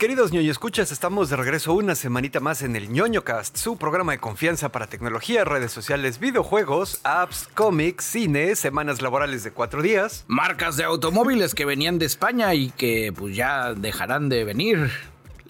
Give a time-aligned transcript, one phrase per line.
[0.00, 4.18] Queridos ñoño escuchas, estamos de regreso una semanita más en el ñoñocast, su programa de
[4.18, 10.24] confianza para tecnología, redes sociales, videojuegos, apps, cómics, cine, semanas laborales de cuatro días.
[10.26, 14.90] Marcas de automóviles que venían de España y que pues ya dejarán de venir.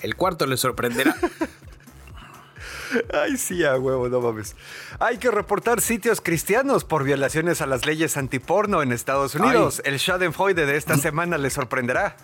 [0.00, 1.14] El cuarto les sorprenderá.
[3.14, 4.56] Ay, sí, a huevo, no mames.
[4.98, 9.80] Hay que reportar sitios cristianos por violaciones a las leyes antiporno en Estados Unidos.
[9.84, 12.16] El Schadenfreude de esta semana les sorprenderá.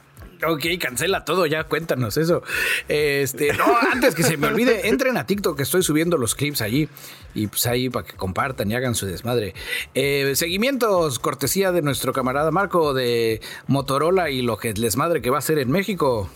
[0.45, 2.43] Ok, cancela todo, ya cuéntanos eso.
[2.89, 6.61] Este, no, antes que se me olvide, entren a TikTok, que estoy subiendo los clips
[6.61, 6.89] allí.
[7.35, 9.55] Y pues ahí para que compartan y hagan su desmadre.
[9.95, 15.31] Eh, seguimientos, cortesía de nuestro camarada Marco de Motorola y lo que es desmadre que
[15.31, 16.31] va a ser en México.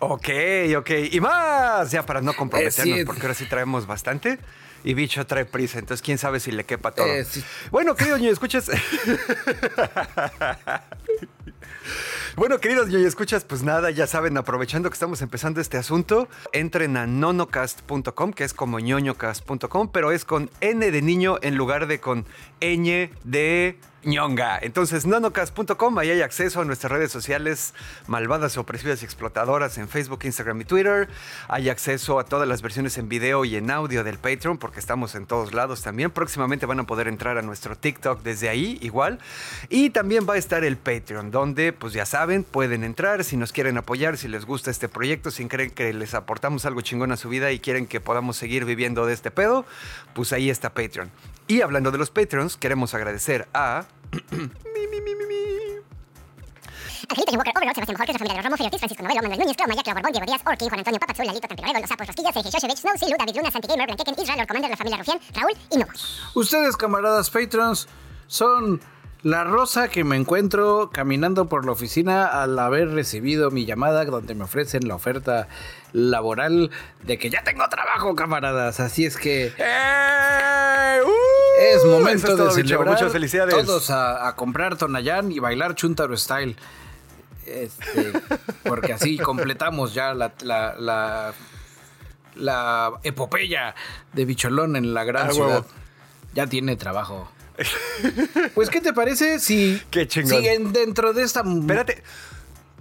[0.00, 0.28] Ok,
[0.76, 0.90] ok.
[1.10, 4.38] Y más, ya para no comprometernos, porque ahora sí traemos bastante.
[4.84, 7.06] Y bicho trae prisa, entonces quién sabe si le quepa todo.
[7.06, 7.42] Eh, sí.
[7.70, 8.70] Bueno, querido ñoño, escuchas.
[12.38, 16.96] bueno, queridos ñoño, escuchas, pues nada, ya saben, aprovechando que estamos empezando este asunto, entren
[16.96, 21.98] a nonocast.com, que es como ñoñocast.com, pero es con N de niño en lugar de
[21.98, 22.26] con
[22.60, 24.58] ñ de ñonga.
[24.60, 27.74] Entonces, nonocast.com, ahí hay acceso a nuestras redes sociales
[28.06, 31.08] malvadas, opresivas y explotadoras en Facebook, Instagram y Twitter.
[31.48, 35.14] Hay acceso a todas las versiones en video y en audio del Patreon, porque estamos
[35.14, 36.10] en todos lados también.
[36.10, 39.18] Próximamente van a poder entrar a nuestro TikTok desde ahí, igual.
[39.68, 43.52] Y también va a estar el Patreon, donde, pues ya saben, pueden entrar si nos
[43.52, 47.16] quieren apoyar, si les gusta este proyecto, si creen que les aportamos algo chingón a
[47.16, 49.64] su vida y quieren que podamos seguir viviendo de este pedo,
[50.14, 51.10] pues ahí está Patreon.
[51.48, 53.86] Y hablando de los Patreons, queremos agradecer a
[57.10, 59.56] Angelito Walker, Overlord, Sebastián Mejor, Rosa Familia de los Ramos, Feriotis, Francisco Novelo, Manuel Núñez,
[59.56, 62.34] Clau, Maya, Clau Borbón, Diego Díaz, Orkin, Juan Antonio Papazul, Lalito, Tampico Los Sapos, Rosquillas,
[62.34, 65.20] Sergio Shoshevich, Snow, Silu, David Luna, Santi Gamer, Blanqueken, Israel, Lord Commander, la familia Rufián,
[65.32, 66.30] Raúl y Nomos.
[66.34, 67.88] Ustedes, camaradas patrons,
[68.26, 68.82] son
[69.22, 74.34] la rosa que me encuentro caminando por la oficina al haber recibido mi llamada donde
[74.34, 75.48] me ofrecen la oferta
[75.92, 76.70] laboral
[77.02, 78.80] de que ya tengo trabajo, camaradas.
[78.80, 81.00] Así es que ¡Eh!
[81.04, 81.10] ¡Uh!
[81.76, 82.94] es momento es todo, de celebrar.
[82.94, 83.54] Muchas felicidades.
[83.54, 86.56] Todos a, a comprar Tonayán y bailar Chuntaro Style.
[87.46, 88.12] Este,
[88.64, 91.32] porque así completamos ya la, la, la,
[92.34, 93.74] la epopeya
[94.12, 95.48] de Bicholón en la gran Ah, ciudad.
[95.48, 95.66] huevo.
[96.34, 97.30] Ya tiene trabajo.
[98.54, 100.40] Pues, ¿qué te parece si, Qué chingón.
[100.42, 101.40] si en- dentro de esta...
[101.40, 102.02] Espérate,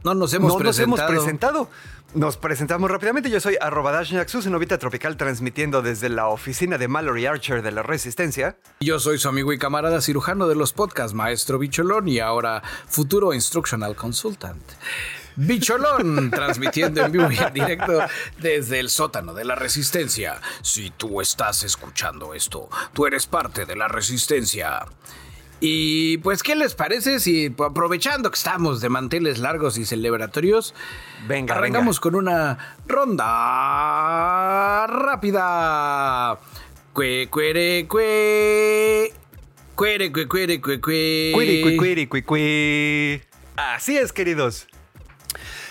[0.08, 1.10] No nos hemos no nos presentado.
[1.10, 1.70] hemos presentado.
[2.14, 3.30] Nos presentamos rápidamente.
[3.30, 7.62] Yo soy arroba Dash Naxus en Novita Tropical, transmitiendo desde la oficina de Mallory Archer
[7.62, 8.58] de la Resistencia.
[8.80, 13.34] Yo soy su amigo y camarada cirujano de los podcasts, Maestro Bicholón, y ahora futuro
[13.34, 14.64] Instructional Consultant.
[15.36, 18.00] Bicholón, transmitiendo en vivo y en directo
[18.40, 20.40] desde el sótano de la Resistencia.
[20.62, 24.86] Si tú estás escuchando esto, tú eres parte de la Resistencia.
[25.60, 30.76] Y pues, ¿qué les parece si aprovechando que estamos de manteles largos y celebratorios,
[31.28, 36.40] Venga, arrancamos con una ronda rápida?
[36.94, 39.14] Cue, cuere, cue.
[39.76, 41.32] Cuere, cue, cuere, cue, cue.
[41.34, 43.22] Cuiri, cui, cui.
[43.56, 44.68] Así es, queridos.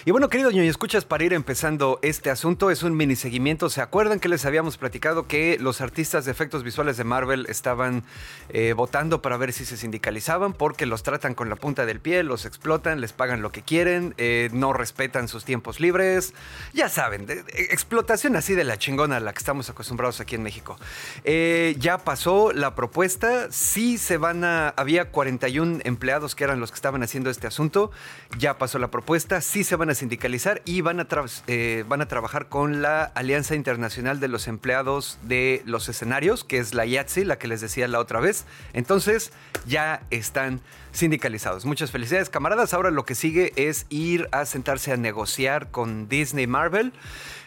[0.07, 3.69] Y bueno, queridos ñoño, escuchas para ir empezando este asunto, es un mini seguimiento.
[3.69, 8.05] ¿Se acuerdan que les habíamos platicado que los artistas de efectos visuales de Marvel estaban
[8.51, 10.53] eh, votando para ver si se sindicalizaban?
[10.53, 14.15] Porque los tratan con la punta del pie, los explotan, les pagan lo que quieren,
[14.17, 16.35] eh, no respetan sus tiempos libres.
[16.73, 20.79] Ya saben, explotación así de la chingona a la que estamos acostumbrados aquí en México.
[21.25, 24.69] Eh, ya pasó la propuesta, sí se van a...
[24.69, 27.91] Había 41 empleados que eran los que estaban haciendo este asunto,
[28.39, 31.07] ya pasó la propuesta, sí se van a sindicalizar y van a,
[31.49, 36.59] eh, van a trabajar con la Alianza Internacional de los Empleados de los Escenarios, que
[36.59, 38.45] es la IATSE, la que les decía la otra vez.
[38.73, 39.33] Entonces
[39.67, 40.61] ya están
[40.93, 41.65] sindicalizados.
[41.65, 42.75] Muchas felicidades, camaradas.
[42.75, 46.93] Ahora lo que sigue es ir a sentarse a negociar con Disney Marvel.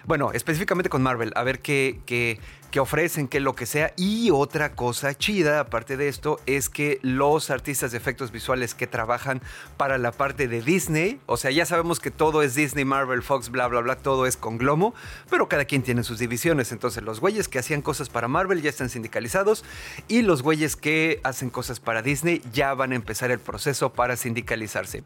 [0.05, 2.39] Bueno, específicamente con Marvel, a ver qué,
[2.71, 3.93] qué ofrecen, qué lo que sea.
[3.97, 8.87] Y otra cosa chida, aparte de esto, es que los artistas de efectos visuales que
[8.87, 9.41] trabajan
[9.77, 13.49] para la parte de Disney, o sea, ya sabemos que todo es Disney, Marvel, Fox,
[13.49, 14.93] bla, bla, bla, todo es con Glomo,
[15.29, 16.71] pero cada quien tiene sus divisiones.
[16.71, 19.63] Entonces, los güeyes que hacían cosas para Marvel ya están sindicalizados
[20.07, 24.15] y los güeyes que hacen cosas para Disney ya van a empezar el proceso para
[24.15, 25.03] sindicalizarse.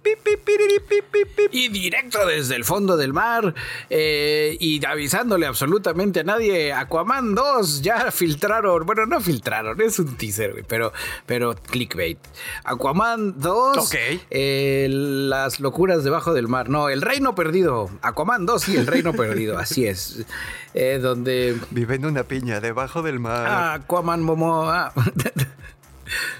[1.51, 3.53] Y directo desde el fondo del mar
[3.89, 10.15] eh, y avisándole absolutamente a nadie, Aquaman 2 ya filtraron, bueno, no filtraron, es un
[10.17, 10.91] teaser, güey, pero,
[11.25, 12.17] pero clickbait.
[12.63, 13.95] Aquaman 2, Ok.
[14.29, 19.13] eh, las locuras debajo del mar, no, el reino perdido, Aquaman 2 y el reino
[19.13, 20.25] perdido, así es,
[20.73, 23.75] Eh, donde Vive en una piña debajo del mar.
[23.75, 24.91] Aquaman Momoa...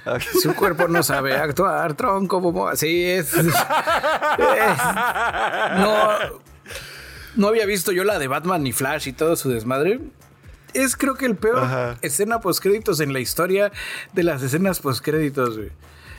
[0.05, 0.17] Ah.
[0.41, 2.75] Su cuerpo no sabe actuar, tronco, Momoa.
[2.75, 3.33] Sí, es.
[3.33, 3.45] es-
[5.77, 6.09] no.
[7.35, 9.99] no había visto yo la de Batman y Flash y todo su desmadre.
[10.73, 11.97] Es creo que el peor Ajá.
[12.01, 13.71] escena postcréditos en la historia
[14.13, 15.69] de las escenas postcréditos, güey.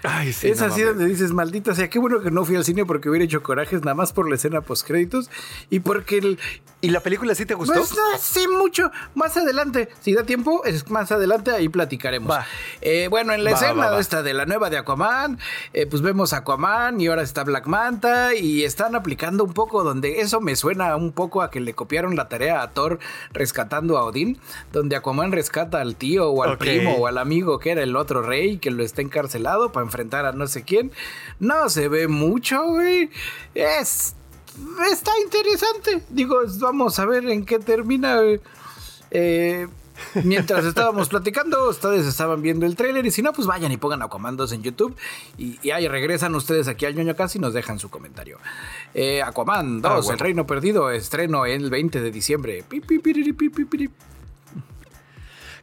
[0.05, 0.49] Ay, sí.
[0.49, 3.09] es no así donde dices, maldita sea, qué bueno que no fui al cine porque
[3.09, 5.31] hubiera hecho corajes nada más por la escena postcréditos
[5.71, 6.39] y porque el...
[6.81, 7.73] ¿Y la película sí te gustó?
[7.73, 8.91] Pues no sé mucho.
[9.15, 12.31] Más adelante, si da tiempo, es más adelante ahí platicaremos.
[12.31, 12.45] Va.
[12.83, 13.99] Eh, bueno, en la Va, escena va, va.
[14.01, 15.39] esta de la nueva de Aquaman,
[15.73, 19.83] eh, pues vemos a Aquaman y ahora está Black Manta y están aplicando un poco
[19.83, 22.99] donde eso me suena un poco a que le copiaron la tarea a Thor
[23.33, 24.39] rescatando a Odín,
[24.71, 28.21] donde Aquaman rescata al tío o al primo o al amigo que era el otro
[28.21, 30.91] rey que lo está encarcelado para enfrentar a no sé quién.
[31.39, 33.11] No se ve mucho, güey.
[33.55, 34.17] Es
[34.91, 36.05] está interesante.
[36.11, 38.17] Digo, vamos a ver en qué termina.
[38.21, 38.41] güey.
[39.13, 39.69] Eh,
[40.25, 44.03] mientras estábamos platicando, ustedes estaban viendo el tráiler y si no, pues vayan y pongan
[44.03, 44.97] a comandos en YouTube
[45.39, 48.39] y, y ahí regresan ustedes aquí al ñoño casi y nos dejan su comentario.
[48.93, 50.11] Eh, Aquaman 2, Ah, bueno.
[50.13, 52.65] El Reino Perdido, estreno el 20 de diciembre.
[52.69, 53.91] Pi, pi, pi.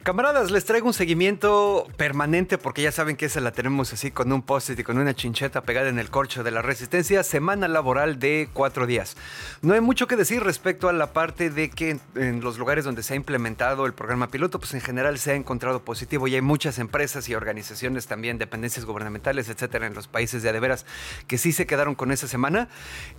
[0.02, 4.32] Camaradas, les traigo un seguimiento permanente porque ya saben que esa la tenemos así con
[4.32, 7.22] un post-it y con una chincheta pegada en el corcho de la resistencia.
[7.22, 9.16] Semana laboral de cuatro días.
[9.60, 13.04] No hay mucho que decir respecto a la parte de que en, los lugares donde
[13.04, 16.40] se ha implementado el programa piloto, pues en general se ha encontrado positivo y hay
[16.40, 20.84] muchas empresas y organizaciones también, dependencias gubernamentales, etcétera, en los países de adeveras
[21.28, 22.66] que sí se quedaron con esa semana.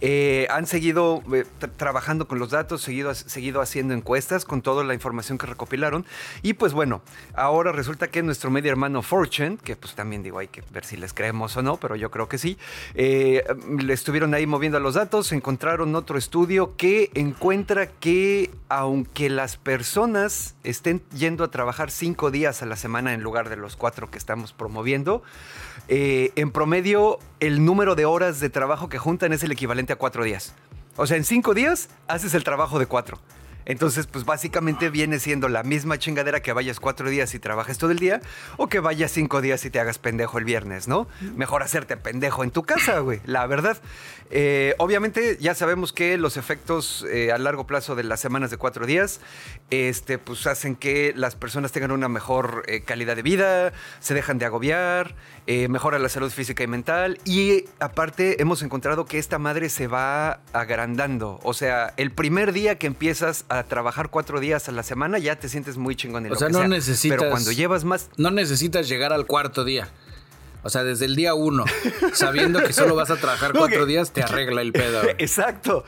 [0.01, 4.83] Eh, han seguido eh, tra- trabajando con los datos, seguido, seguido haciendo encuestas con toda
[4.83, 6.06] la información que recopilaron
[6.41, 7.01] y pues bueno,
[7.33, 10.97] ahora resulta que nuestro medio hermano Fortune, que pues también digo, hay que ver si
[10.97, 12.57] les creemos o no, pero yo creo que sí,
[12.95, 13.43] eh,
[13.79, 20.55] le estuvieron ahí moviendo los datos, encontraron otro estudio que encuentra que aunque las personas
[20.63, 24.17] estén yendo a trabajar cinco días a la semana en lugar de los cuatro que
[24.17, 25.23] estamos promoviendo,
[25.87, 29.95] eh, en promedio el número de horas de trabajo que juntan es el equivalente a
[29.95, 30.53] cuatro días.
[30.95, 33.19] O sea, en cinco días haces el trabajo de cuatro.
[33.65, 37.92] Entonces, pues básicamente viene siendo la misma chingadera que vayas cuatro días y trabajes todo
[37.92, 38.21] el día
[38.57, 41.07] o que vayas cinco días y te hagas pendejo el viernes, ¿no?
[41.36, 43.77] Mejor hacerte pendejo en tu casa, güey, la verdad.
[44.35, 48.57] Eh, obviamente ya sabemos que los efectos eh, a largo plazo de las semanas de
[48.57, 49.19] cuatro días,
[49.69, 54.39] este, pues hacen que las personas tengan una mejor eh, calidad de vida, se dejan
[54.39, 55.13] de agobiar,
[55.45, 59.85] eh, mejora la salud física y mental y aparte hemos encontrado que esta madre se
[59.85, 61.39] va agrandando.
[61.44, 65.35] O sea, el primer día que empiezas a trabajar cuatro días a la semana ya
[65.38, 66.68] te sientes muy chingón en O lo sea, que no sea.
[66.69, 68.09] necesitas- Pero cuando llevas más...
[68.18, 69.89] No necesitas llegar al cuarto día.
[70.63, 71.65] O sea, desde el día uno,
[72.13, 75.01] sabiendo que solo vas a trabajar cuatro que- días, te arregla el pedo.
[75.18, 75.83] Exacto,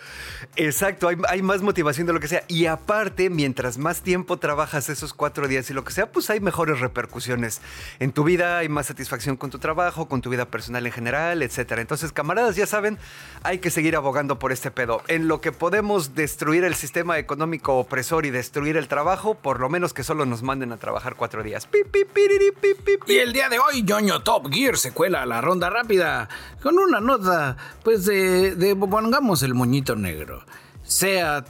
[0.56, 1.08] exacto.
[1.08, 2.44] Hay, hay más motivación de lo que sea.
[2.48, 6.40] Y aparte, mientras más tiempo trabajas esos cuatro días y lo que sea, pues hay
[6.40, 7.62] mejores repercusiones
[8.00, 11.42] en tu vida, hay más satisfacción con tu trabajo, con tu vida personal en general,
[11.42, 11.82] etcétera.
[11.82, 12.98] Entonces, camaradas, ya saben,
[13.44, 15.02] hay que seguir abogando por este pedo.
[15.08, 19.70] En lo que podemos destruir el sistema económico opresor y destruir el trabajo, por lo
[19.70, 21.66] menos que solo nos manden a trabajar cuatro días.
[21.68, 23.14] Pi, pi, piriri, pi, pi, pi.
[23.14, 26.28] Y el día de hoy, ñoño Top Gear se cuela a la ronda rápida
[26.62, 30.44] con una nota, pues de, de pongamos el moñito negro.
[30.84, 31.48] Seat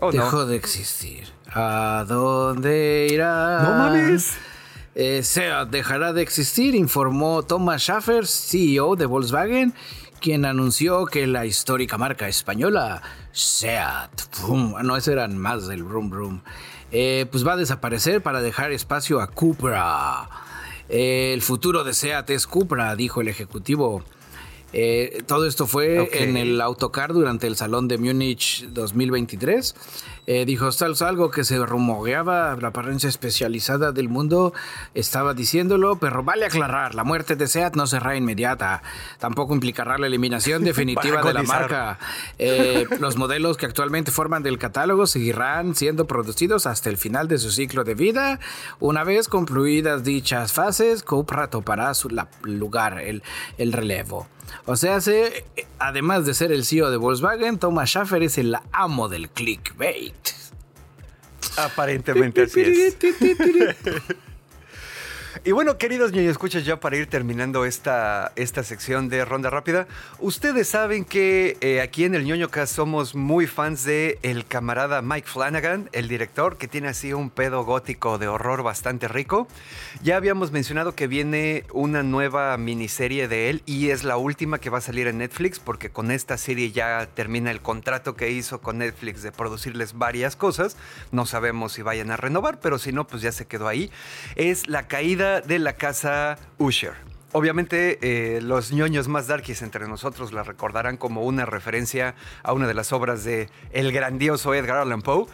[0.00, 0.24] Oh, no.
[0.24, 1.28] dejó de existir.
[1.52, 3.62] ¿A dónde irá?
[3.62, 4.36] No mames.
[4.94, 9.74] Eh, SEAT dejará de existir, informó Thomas Schaffer, CEO de Volkswagen,
[10.20, 13.02] quien anunció que la histórica marca española
[13.32, 14.10] SEAT,
[14.82, 16.40] no, ese eran más del Brum Brum,
[16.92, 20.28] eh, pues va a desaparecer para dejar espacio a Cupra.
[20.88, 24.04] El futuro de SEAT es Cupra, dijo el ejecutivo.
[24.72, 29.74] Eh, todo esto fue en el autocar durante el Salón de Múnich 2023.
[30.26, 34.52] Eh, dijo, tal algo que se rumoreaba, la prensa especializada del mundo
[34.94, 38.82] estaba diciéndolo, pero vale aclarar, la muerte de SEAT no será inmediata,
[39.18, 41.98] tampoco implicará la eliminación definitiva de la marca.
[42.38, 47.38] Eh, los modelos que actualmente forman del catálogo seguirán siendo producidos hasta el final de
[47.38, 48.40] su ciclo de vida.
[48.80, 53.22] Una vez concluidas dichas fases, Cupra topará su la- lugar, el,
[53.58, 54.26] el relevo.
[54.64, 55.44] O sea, se,
[55.78, 60.14] además de ser el CEO de Volkswagen, Thomas Schaffer es el amo del clickbait.
[61.56, 62.96] Aparentemente así es.
[65.44, 69.86] Y bueno, queridos ñoño escuchas, ya para ir terminando esta, esta sección de Ronda Rápida,
[70.18, 75.02] ustedes saben que eh, aquí en el ñoño Cast somos muy fans de el camarada
[75.02, 79.46] Mike Flanagan, el director, que tiene así un pedo gótico de horror bastante rico.
[80.02, 84.70] Ya habíamos mencionado que viene una nueva miniserie de él y es la última que
[84.70, 88.60] va a salir en Netflix, porque con esta serie ya termina el contrato que hizo
[88.60, 90.76] con Netflix de producirles varias cosas.
[91.12, 93.90] No sabemos si vayan a renovar, pero si no, pues ya se quedó ahí.
[94.36, 96.94] Es la caída de la casa Usher.
[97.32, 102.66] obviamente eh, los ñoños más darkies entre nosotros la recordarán como una referencia a una
[102.66, 105.26] de las obras de el grandioso Edgar Allan Poe.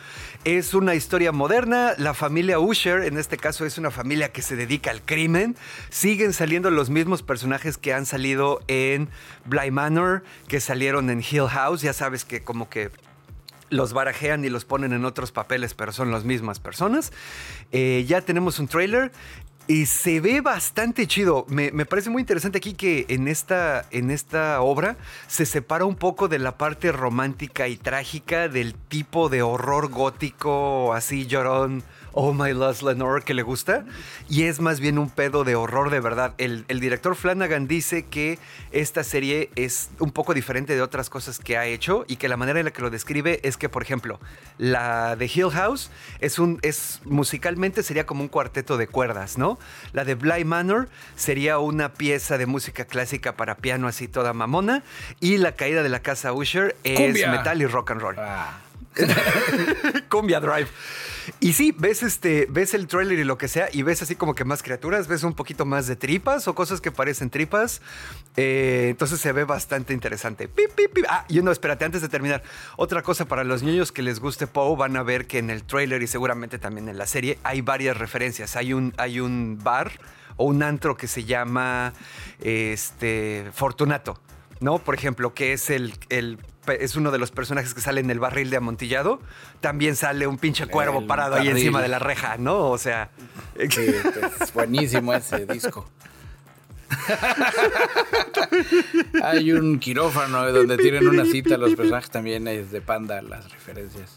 [0.44, 4.56] Es una historia moderna, la familia Usher, en este caso es una familia que se
[4.56, 5.54] dedica al crimen.
[5.90, 9.08] Siguen saliendo los mismos personajes que han salido en
[9.44, 12.90] Bly Manor, que salieron en Hill House, ya sabes que como que
[13.72, 17.12] los barajean y los ponen en otros papeles, pero son las mismas personas.
[17.72, 19.10] Eh, ya tenemos un trailer.
[19.68, 21.46] Y se ve bastante chido.
[21.48, 24.96] Me, me, parece muy interesante aquí que en esta, en esta obra
[25.28, 30.92] se separa un poco de la parte romántica y trágica del tipo de horror gótico,
[30.92, 33.84] así llorón, Oh My Lost Lenore que le gusta.
[34.28, 36.34] Y es más bien un pedo de horror de verdad.
[36.38, 38.38] El, el, director Flanagan dice que
[38.70, 42.36] esta serie es un poco diferente de otras cosas que ha hecho y que la
[42.36, 44.20] manera en la que lo describe es que, por ejemplo,
[44.58, 45.90] la de Hill House
[46.20, 49.58] es un, es musicalmente sería como un cuarteto de cuerdas, ¿no?
[49.92, 54.82] La de Bly Manor sería una pieza de música clásica para piano así toda mamona.
[55.20, 57.30] Y la caída de la casa Usher es Cumbia.
[57.30, 58.16] metal y rock and roll.
[58.18, 58.58] Ah.
[60.08, 60.68] Cumbia Drive.
[61.40, 64.34] Y sí, ves este, ves el trailer y lo que sea, y ves así como
[64.34, 67.82] que más criaturas, ves un poquito más de tripas o cosas que parecen tripas.
[68.36, 70.48] Eh, entonces se ve bastante interesante.
[70.48, 71.04] Pip, pip, pip.
[71.08, 72.42] Ah, y no, espérate, antes de terminar,
[72.76, 75.64] otra cosa para los niños que les guste Poe, van a ver que en el
[75.64, 78.56] trailer y seguramente también en la serie hay varias referencias.
[78.56, 79.92] Hay un, hay un bar
[80.36, 81.92] o un antro que se llama
[82.40, 84.20] este, Fortunato.
[84.62, 84.78] ¿No?
[84.78, 88.20] Por ejemplo, que es el, el, es uno de los personajes que sale en el
[88.20, 89.20] barril de amontillado.
[89.60, 91.48] También sale un pinche cuervo El parado barril.
[91.50, 92.70] ahí encima de la reja, ¿no?
[92.70, 93.10] O sea.
[93.58, 93.86] Sí,
[94.40, 95.88] es buenísimo ese disco.
[99.22, 104.16] Hay un quirófano donde tienen una cita los personajes también es de panda las referencias.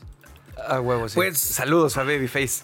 [0.68, 1.16] A huevo, sí.
[1.16, 2.64] Pues- saludos a Babyface.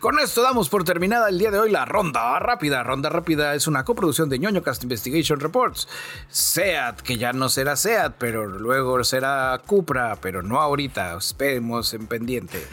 [0.00, 2.82] Con esto damos por terminada el día de hoy la Ronda Rápida.
[2.82, 5.88] Ronda Rápida es una coproducción de ñoño Cast Investigation Reports.
[6.30, 11.18] SEAT, que ya no será SEAT, pero luego será Cupra, pero no ahorita.
[11.18, 12.66] Esperemos en pendiente.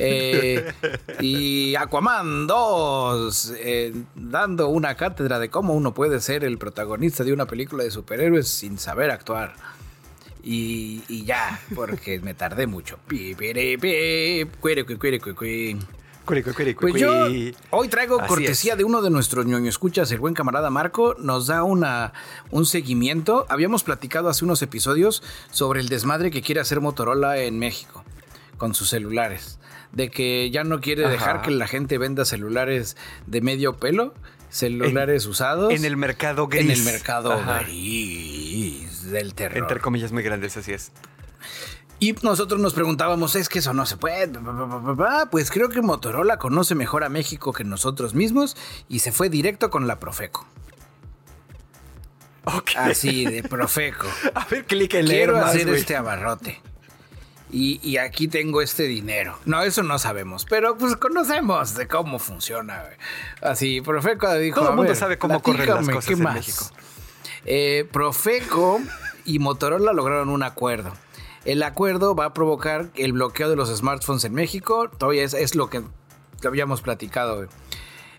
[0.00, 0.72] Eh,
[1.18, 7.32] y Aquaman 2, eh, dando una cátedra de cómo uno puede ser el protagonista de
[7.32, 9.56] una película de superhéroes sin saber actuar.
[10.44, 12.98] Y, y ya, porque me tardé mucho.
[13.08, 14.46] Pi, piri, pi,
[16.78, 17.26] Pues yo
[17.70, 18.78] hoy traigo Así cortesía es.
[18.78, 22.12] de uno de nuestros ñoño escuchas, el buen camarada Marco, nos da una,
[22.50, 23.46] un seguimiento.
[23.48, 28.04] Habíamos platicado hace unos episodios sobre el desmadre que quiere hacer Motorola en México
[28.58, 29.58] con sus celulares.
[29.92, 31.12] De que ya no quiere Ajá.
[31.12, 34.12] dejar que la gente venda celulares de medio pelo,
[34.50, 35.72] celulares usados.
[35.72, 36.62] En el mercado gris.
[36.62, 37.60] En el mercado Ajá.
[37.62, 39.56] gris del terror.
[39.58, 40.92] Entre comillas muy grandes, así es.
[42.00, 44.30] Y nosotros nos preguntábamos, es que eso no se puede.
[45.30, 48.56] Pues creo que Motorola conoce mejor a México que nosotros mismos
[48.88, 50.46] y se fue directo con la Profeco.
[52.44, 52.70] Ok.
[52.76, 54.06] Así, de Profeco.
[54.34, 56.60] A ver, clic en leer Quiero más, hacer este abarrote.
[57.50, 59.38] Y, y aquí tengo este dinero.
[59.44, 62.84] No, eso no sabemos, pero pues conocemos de cómo funciona.
[63.42, 64.56] Así, Profeco dijo.
[64.60, 66.34] Todo el "A mundo ver, sabe cómo corren las cosas ¿qué en más?".
[66.34, 66.66] México.
[67.44, 68.80] Eh, Profeco
[69.24, 70.92] y Motorola lograron un acuerdo.
[71.44, 74.90] El acuerdo va a provocar el bloqueo de los smartphones en México.
[74.90, 75.82] Todavía es, es lo que
[76.44, 77.48] habíamos platicado.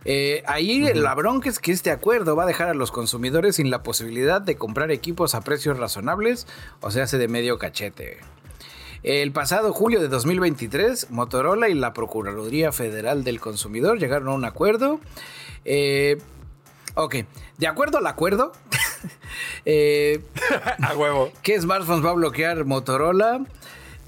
[0.06, 3.70] Eh, ahí la bronca es que este acuerdo va a dejar a los consumidores sin
[3.70, 6.48] la posibilidad de comprar equipos a precios razonables,
[6.82, 8.20] o sea, hace de medio cachete.
[9.04, 14.46] El pasado julio de 2023, Motorola y la Procuraduría Federal del Consumidor llegaron a un
[14.46, 15.00] acuerdo.
[15.64, 16.18] Eh,
[16.96, 17.16] ok,
[17.58, 18.52] de acuerdo al acuerdo,
[19.66, 20.22] eh,
[20.82, 21.32] A huevo.
[21.42, 23.42] ¿Qué smartphones va a bloquear Motorola?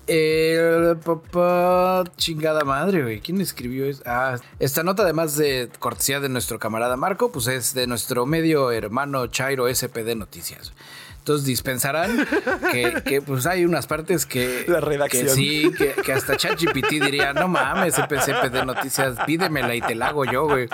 [0.08, 3.22] Eh, papá, chingada madre, güey.
[3.22, 4.04] ¿Quién escribió eso?
[4.06, 8.72] Ah, esta nota, además de cortesía de nuestro camarada Marco, pues es de nuestro medio
[8.72, 10.74] hermano Chairo SPD Noticias.
[11.22, 12.28] Entonces dispensarán
[12.72, 15.28] que, que, pues hay unas partes que, La redacción.
[15.28, 20.08] que sí, que, que hasta ChatGPT diría, no mames, SPD Noticias, pídemela y te la
[20.08, 20.68] hago yo, güey.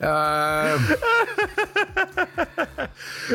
[0.00, 0.76] Ah,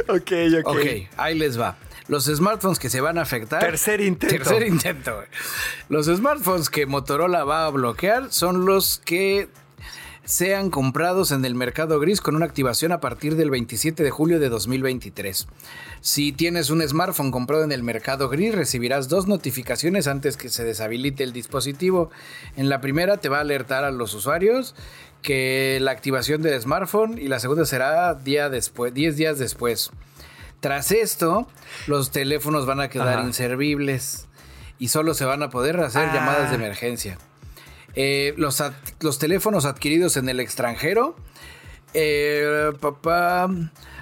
[0.08, 0.68] Ok, ok.
[0.68, 0.86] Ok,
[1.18, 1.75] ahí les va.
[2.08, 3.60] Los smartphones que se van a afectar.
[3.60, 4.36] Tercer intento.
[4.38, 5.16] Tercer intento.
[5.16, 5.27] güey.
[5.89, 9.50] Los smartphones que Motorola va a bloquear son los que
[10.27, 14.41] sean comprados en el mercado gris con una activación a partir del 27 de julio
[14.41, 15.48] de 2023.
[16.01, 20.65] Si tienes un smartphone comprado en el mercado gris, recibirás dos notificaciones antes que se
[20.65, 22.12] deshabilite el dispositivo.
[22.57, 24.75] En la primera te va a alertar a los usuarios
[25.22, 29.91] que la activación del smartphone y la segunda será día después, 10 días después.
[30.60, 31.48] Tras esto,
[31.88, 33.27] los teléfonos van a quedar Ajá.
[33.27, 34.27] inservibles
[34.77, 36.13] y solo se van a poder hacer Ah.
[36.13, 37.17] llamadas de emergencia.
[37.96, 38.62] Eh, los,
[39.00, 41.15] los teléfonos adquiridos en el extranjero
[41.94, 43.50] Eh, papá,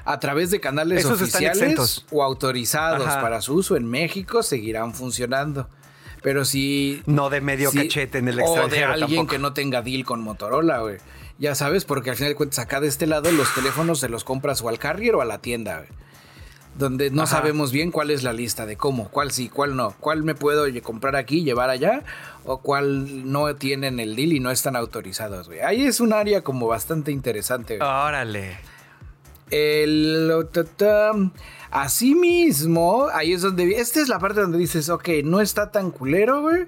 [0.06, 3.22] a través de canales Esos oficiales o autorizados Ajá.
[3.22, 5.70] para su uso en México seguirán funcionando.
[6.22, 9.28] Pero si No de medio cachete en el o de extranjero alguien tampoco.
[9.32, 10.98] que no tenga deal con Motorola, güey.
[11.38, 14.24] Ya sabes, porque al final de cuentas acá de este lado los teléfonos se los
[14.24, 15.90] compras o al carrier o a la tienda, güey.
[16.78, 17.38] Donde no Ajá.
[17.38, 20.66] sabemos bien cuál es la lista de cómo, cuál sí, cuál no, cuál me puedo
[20.84, 22.04] comprar aquí, llevar allá,
[22.44, 25.62] o cuál no tienen el deal y no están autorizados, güey.
[25.62, 27.90] Ahí es un área como bastante interesante, güey.
[27.90, 28.58] Órale.
[29.52, 30.32] El.
[31.72, 33.80] Asimismo, ahí es donde.
[33.80, 36.68] Esta es la parte donde dices, ok, no está tan culero, güey.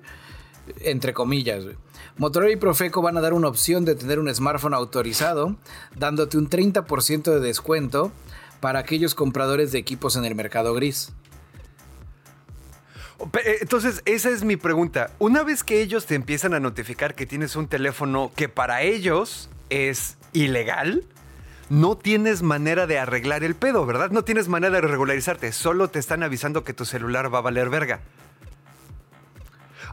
[0.81, 1.75] Entre comillas, güey.
[2.17, 5.55] Motorola y Profeco van a dar una opción de tener un smartphone autorizado,
[5.95, 8.11] dándote un 30% de descuento
[8.59, 11.13] para aquellos compradores de equipos en el mercado gris.
[13.31, 15.11] Pe- eh, Entonces, esa es mi pregunta.
[15.19, 19.49] Una vez que ellos te empiezan a notificar que tienes un teléfono que para ellos
[19.69, 21.03] es ilegal,
[21.69, 24.11] no tienes manera de arreglar el pedo, ¿verdad?
[24.11, 25.51] No tienes manera de regularizarte.
[25.51, 27.99] Solo te están avisando que tu celular va a valer verga.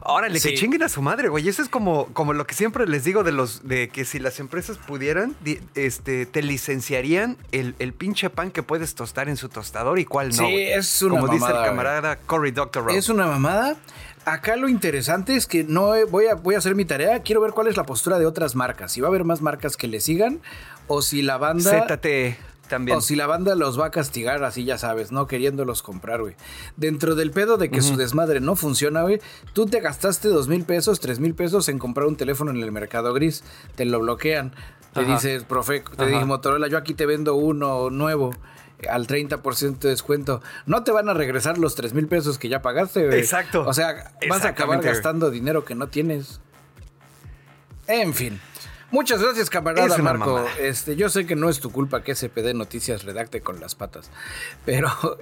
[0.07, 0.49] Órale, Sí.
[0.49, 1.47] que chinguen a su madre, güey.
[1.49, 4.39] Eso es como, como lo que siempre les digo de los de que si las
[4.39, 9.49] empresas pudieran, di- este, te licenciarían el, el pinche pan que puedes tostar en su
[9.49, 10.33] tostador y cuál no.
[10.35, 10.71] Sí, güey.
[10.73, 11.69] es una Como dice mamada, el güey.
[11.71, 12.95] camarada Cory Doctorow.
[12.95, 13.75] Es una mamada.
[14.25, 17.19] Acá lo interesante es que no he- voy a, voy a hacer mi tarea.
[17.21, 18.91] Quiero ver cuál es la postura de otras marcas.
[18.91, 20.39] Si va a haber más marcas que le sigan
[20.87, 21.85] o si la banda.
[21.87, 22.97] ZTE también.
[22.97, 26.35] O si la banda los va a castigar, así ya sabes, no queriéndolos comprar, güey.
[26.77, 29.19] Dentro del pedo de que su desmadre no funciona, güey,
[29.53, 32.71] tú te gastaste dos mil pesos, tres mil pesos en comprar un teléfono en el
[32.71, 33.43] mercado gris,
[33.75, 34.53] te lo bloquean.
[34.93, 35.13] Te Ajá.
[35.13, 36.05] dices, profe, te Ajá.
[36.05, 38.31] dije Motorola, yo aquí te vendo uno nuevo
[38.89, 40.41] al 30% de descuento.
[40.65, 43.19] No te van a regresar los tres mil pesos que ya pagaste, güey.
[43.19, 43.65] Exacto.
[43.67, 46.39] O sea, vas a acabar gastando dinero que no tienes.
[47.87, 48.39] En fin.
[48.95, 50.45] Muchas gracias, camarada Es Marco.
[50.57, 54.09] Este, yo sé que no es tu culpa que SPD Noticias redacte con las patas,
[54.63, 54.89] pero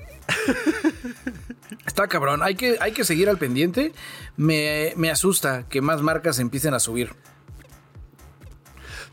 [1.88, 2.44] está cabrón.
[2.44, 3.92] Hay que, hay que seguir al pendiente.
[4.38, 7.16] Me, me asusta que más marcas empiecen a subir.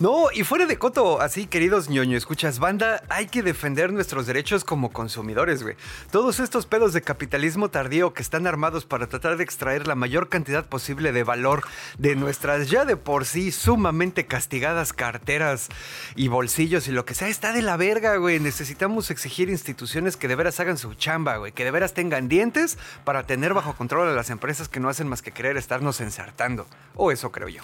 [0.01, 4.65] No, y fuera de coto, así, queridos ñoño, escuchas, banda, hay que defender nuestros derechos
[4.65, 5.77] como consumidores, güey.
[6.11, 10.31] Todos estos pedos de capitalismo tardío que están armados para tratar de extraer la mayor
[10.31, 11.65] cantidad posible de valor
[11.99, 15.69] de nuestras ya de por sí sumamente castigadas carteras
[16.17, 18.41] y bolsillos y lo que sea, está de la verga, güey.
[18.41, 22.79] Necesitamos exigir instituciones que de veras hagan su chamba, güey, que de veras tengan dientes
[23.05, 26.67] para tener bajo control a las empresas que no hacen más que querer estarnos ensartando.
[26.95, 27.63] O eso creo yo.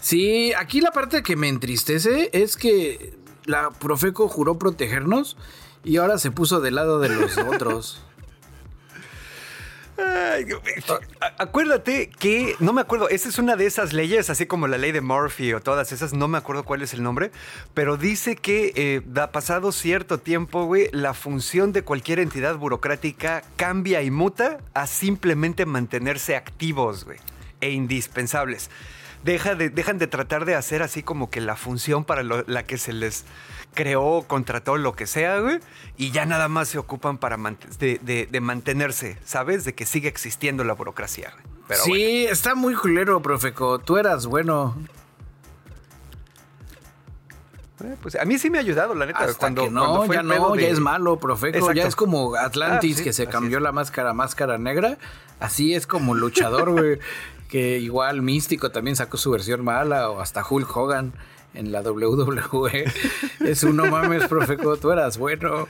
[0.00, 5.36] Sí, aquí la parte que me entristece es que la Profeco juró protegernos
[5.84, 8.02] y ahora se puso del lado de los otros.
[9.98, 10.46] Ay,
[11.38, 14.92] Acuérdate que, no me acuerdo, esa es una de esas leyes, así como la ley
[14.92, 17.32] de Murphy o todas esas, no me acuerdo cuál es el nombre,
[17.74, 23.42] pero dice que eh, da pasado cierto tiempo, güey, la función de cualquier entidad burocrática
[23.56, 27.18] cambia y muta a simplemente mantenerse activos, güey,
[27.60, 28.70] e indispensables.
[29.28, 32.62] Deja de, dejan de tratar de hacer así como que la función para lo- la
[32.62, 33.24] que se les
[33.74, 35.60] creó, contrató, lo que sea, güey,
[35.98, 37.36] y ya nada más se ocupan para
[37.78, 39.64] de, de- de mantenerse, ¿sabes?
[39.64, 41.34] De que sigue existiendo la burocracia.
[41.66, 42.32] Pero sí, bueno.
[42.32, 43.78] está muy culero, Profeco.
[43.78, 44.74] Tú eras bueno.
[47.84, 49.20] Eh, pues a mí sí me ha ayudado, la neta.
[49.20, 51.56] Hasta cuando, que no, cuando fue ya el pedo no, de- ya es malo, Profeco.
[51.58, 51.74] Exacto.
[51.74, 53.62] Ya es como Atlantis, Ah, sí, que se cambió es.
[53.62, 54.98] la máscara a máscara negra.
[55.38, 56.98] Así es como luchador, güey.
[57.48, 61.12] que igual Místico también sacó su versión mala, o hasta Hulk Hogan
[61.54, 62.84] en la WWE.
[63.40, 65.66] es un no mames, Profeco, tú eras bueno.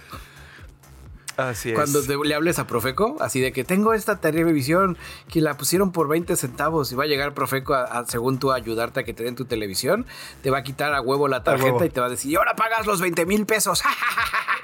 [1.37, 1.77] Así es.
[1.77, 5.57] Cuando te- le hables a Profeco, así de que tengo esta terrible visión que la
[5.57, 8.99] pusieron por 20 centavos y va a llegar Profeco a, a, según tú a ayudarte
[8.99, 10.05] a que te den tu televisión,
[10.43, 11.85] te va a quitar a huevo la tarjeta huevo.
[11.85, 13.83] y te va a decir, y ahora pagas los 20 mil pesos.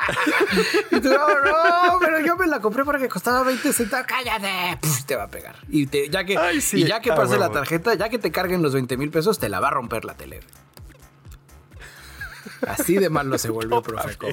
[0.91, 4.79] y tú, no, no, pero yo me la compré porque costaba 20 centavos, cállate.
[4.81, 5.57] Puf, te va a pegar.
[5.69, 8.19] Y te- ya que, Ay, sí, y ya que a pase la tarjeta, ya que
[8.19, 10.41] te carguen los 20 mil pesos, te la va a romper la tele.
[12.67, 14.29] Así de malo se volvió Profeco.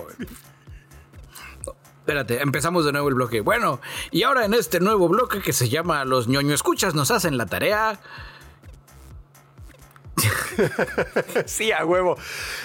[1.99, 3.41] Espérate, empezamos de nuevo el bloque.
[3.41, 3.79] Bueno,
[4.09, 7.45] y ahora en este nuevo bloque que se llama Los ñoño escuchas nos hacen la
[7.45, 7.99] tarea.
[11.45, 12.17] Sí, a huevo.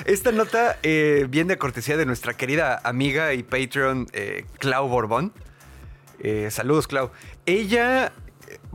[0.04, 5.32] Esta nota eh, viene a cortesía de nuestra querida amiga y Patreon, eh, Clau Borbón.
[6.20, 7.10] Eh, saludos, Clau.
[7.44, 8.12] Ella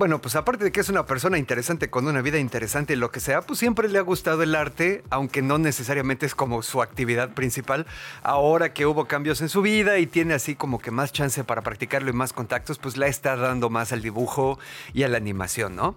[0.01, 3.11] bueno, pues aparte de que es una persona interesante con una vida interesante y lo
[3.11, 6.81] que sea, pues siempre le ha gustado el arte, aunque no necesariamente es como su
[6.81, 7.85] actividad principal.
[8.23, 11.61] Ahora que hubo cambios en su vida y tiene así como que más chance para
[11.61, 14.57] practicarlo y más contactos, pues la está dando más al dibujo
[14.91, 15.93] y a la animación, ¿no?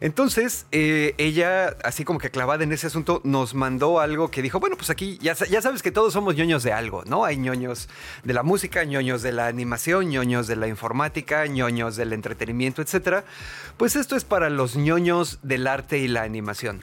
[0.00, 4.60] Entonces, eh, ella, así como que clavada en ese asunto, nos mandó algo que dijo,
[4.60, 7.26] bueno, pues aquí ya, ya sabes que todos somos ñoños de algo, ¿no?
[7.26, 7.90] Hay ñoños
[8.24, 13.24] de la música, ñoños de la animación, ñoños de la informática, ñoños del entretenimiento, etcétera.
[13.76, 16.82] Pues esto es para los ñoños del arte y la animación.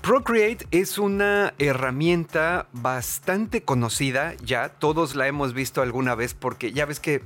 [0.00, 6.86] Procreate es una herramienta bastante conocida ya, todos la hemos visto alguna vez porque ya
[6.86, 7.22] ves que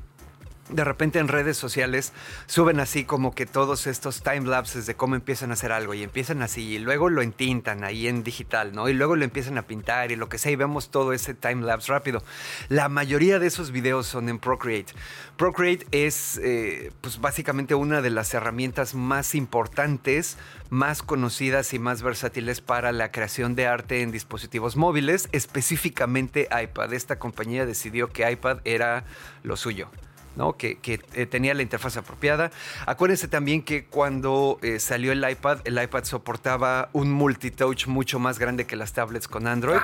[0.73, 2.13] de repente en redes sociales
[2.47, 6.03] suben así como que todos estos time lapses de cómo empiezan a hacer algo y
[6.03, 8.89] empiezan así y luego lo entintan ahí en digital, ¿no?
[8.89, 11.65] Y luego lo empiezan a pintar y lo que sea y vemos todo ese time
[11.65, 12.23] lapse rápido.
[12.69, 14.93] La mayoría de esos videos son en Procreate.
[15.37, 20.39] Procreate es eh, pues básicamente una de las herramientas más importantes,
[20.71, 26.93] más conocidas y más versátiles para la creación de arte en dispositivos móviles, específicamente iPad.
[26.93, 29.05] Esta compañía decidió que iPad era
[29.43, 29.91] lo suyo.
[30.37, 30.57] ¿No?
[30.57, 32.51] que, eh, tenía la interfaz apropiada.
[32.87, 38.39] Acuérdense también que cuando eh, salió el iPad, el iPad soportaba un multitouch mucho más
[38.39, 39.79] grande que las tablets con Android.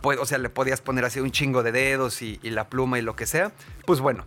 [0.00, 3.02] Pues, o sea, le podías poner así un chingo de dedos y, la pluma y
[3.02, 3.52] lo que sea.
[3.86, 4.26] Pues bueno,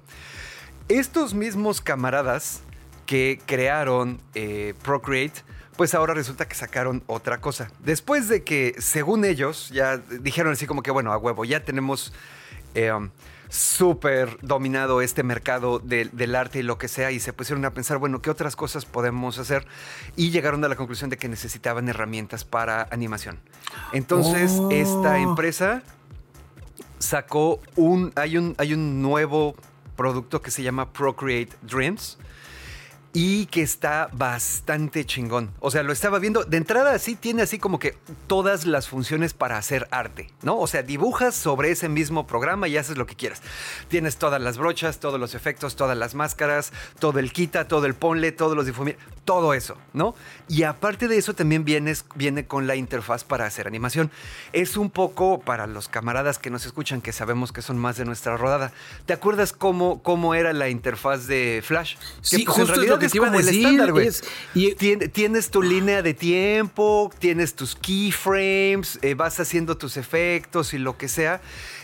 [0.88, 2.62] estos mismos camaradas
[3.06, 5.42] que crearon eh, Procreate,
[5.76, 7.70] pues ahora resulta que sacaron otra cosa.
[7.80, 12.14] Después de que, según ellos, ya dijeron así como que, bueno, a huevo, ya tenemos
[13.54, 18.00] súper dominado este mercado del arte y lo que sea y se pusieron a pensar,
[18.00, 19.68] bueno, ¿qué otras cosas podemos hacer?
[20.16, 23.40] Y llegaron a la conclusión de que necesitaban herramientas para animación.
[23.92, 25.16] Entonces, esta oh.
[25.16, 25.84] empresa
[26.98, 29.56] sacó un hay, un, hay un nuevo
[29.96, 32.18] producto que se llama Procreate Dreams
[33.14, 35.52] y que está bastante chingón.
[35.60, 36.44] O sea, lo estaba viendo.
[36.44, 37.96] De entrada, sí tiene así como que
[38.26, 40.58] todas las funciones para hacer arte, ¿no?
[40.58, 43.44] O sea, dibujas sobre ese mismo programa y haces lo que quieras.
[43.88, 47.94] Tienes todas las brochas, todos los efectos, todas las máscaras, todo el quita, todo el
[47.94, 50.16] ponle, todos los difuminar, todo eso, ¿no?
[50.48, 54.10] Y aparte de eso, también vienes, viene con la interfaz para hacer animación.
[54.54, 58.06] Es un poco para los camaradas que nos escuchan, que sabemos que son más de
[58.06, 58.72] nuestra rodada.
[59.06, 61.96] ¿Te acuerdas cómo, cómo era la interfaz de Flash?
[62.22, 64.10] Sí, pues, justo en realidad es como el estándar, güey.
[65.12, 70.98] Tienes tu línea de tiempo, tienes tus keyframes, eh, vas haciendo tus efectos y lo
[70.98, 71.42] que sea.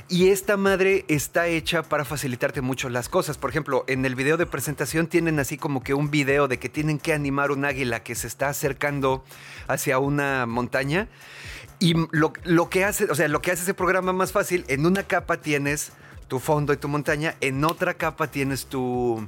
[0.08, 3.38] Y esta madre está hecha para facilitarte mucho las cosas.
[3.38, 6.68] Por ejemplo, en el video de presentación tienen así como que un video de que
[6.68, 9.24] tienen que animar un águila que se está acercando
[9.68, 11.08] hacia una montaña.
[11.80, 14.86] Y lo, lo que hace, o sea, lo que hace ese programa más fácil, en
[14.86, 15.92] una capa tienes
[16.28, 19.28] tu fondo y tu montaña, en otra capa tienes tu,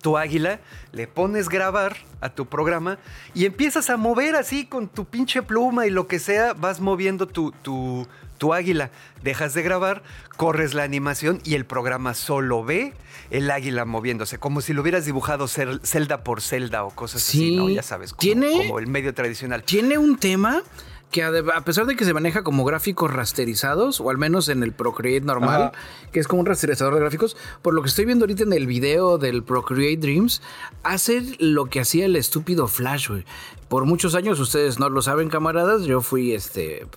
[0.00, 0.60] tu águila,
[0.92, 2.98] le pones grabar a tu programa
[3.34, 7.26] y empiezas a mover así con tu pinche pluma y lo que sea, vas moviendo
[7.26, 8.06] tu, tu,
[8.38, 8.90] tu águila.
[9.22, 10.02] Dejas de grabar,
[10.36, 12.94] corres la animación y el programa solo ve
[13.30, 17.68] el águila moviéndose, como si lo hubieras dibujado celda por celda o cosas así, ¿no?
[17.68, 19.62] Ya sabes, como el medio tradicional.
[19.62, 20.62] Tiene un tema
[21.10, 24.72] que a pesar de que se maneja como gráficos rasterizados, o al menos en el
[24.72, 25.72] Procreate normal,
[26.12, 28.66] que es como un rasterizador de gráficos, por lo que estoy viendo ahorita en el
[28.66, 30.40] video del Procreate Dreams,
[30.82, 33.24] hace lo que hacía el estúpido Flash, güey
[33.70, 36.88] por muchos años, ustedes no lo saben, camaradas, yo fui este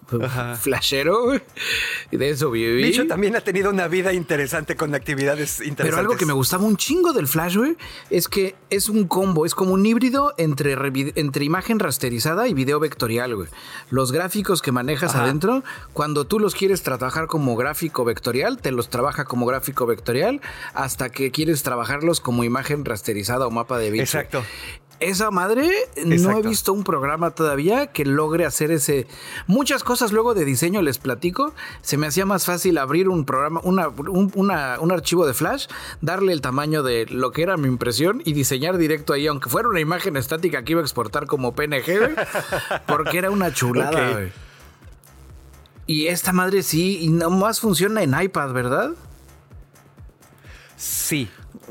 [0.60, 1.32] flashero
[2.10, 2.82] y de eso viví.
[2.82, 5.86] Bicho también ha tenido una vida interesante con actividades interesantes.
[5.86, 7.78] Pero algo que me gustaba un chingo del Flash, güey,
[8.10, 10.76] es que es un combo, es como un híbrido entre,
[11.14, 13.50] entre imagen rasterizada y video vectorial, güey.
[13.92, 18.90] Los gráficos que manejas adentro, cuando tú los quieres trabajar como gráfico vectorial, te los
[18.90, 20.42] trabaja como gráfico vectorial
[20.74, 24.02] hasta que quieres trabajarlos como imagen rasterizada o mapa de bicho.
[24.02, 24.44] Exacto
[25.00, 25.70] esa madre
[26.06, 29.08] no he visto un programa todavía que logre hacer ese
[29.48, 33.62] muchas cosas luego de diseño les platico se me hacía más fácil abrir un programa
[33.64, 35.68] una, un, archivo de flash
[36.02, 39.70] darle el tamaño de lo que era mi impresión y diseñar directo ahí aunque fuera
[39.70, 42.16] una imagen estática que iba a exportar como PNG
[42.88, 44.22] porque era una chulada
[45.86, 48.92] y esta madre sí y nomás funciona en iPad verdad
[50.84, 51.30] sí.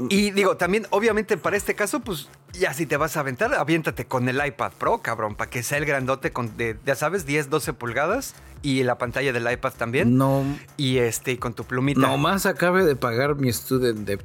[0.08, 4.04] Y digo, también, obviamente, para este caso, pues ya si te vas a aventar, aviéntate
[4.06, 7.50] con el iPad Pro, cabrón, para que sea el grandote con, de, ya sabes, 10,
[7.50, 10.16] 12 pulgadas y la pantalla del iPad también.
[10.16, 10.44] No.
[10.76, 12.00] Y este, con tu plumita.
[12.00, 14.24] Nomás acabe de pagar mi student debt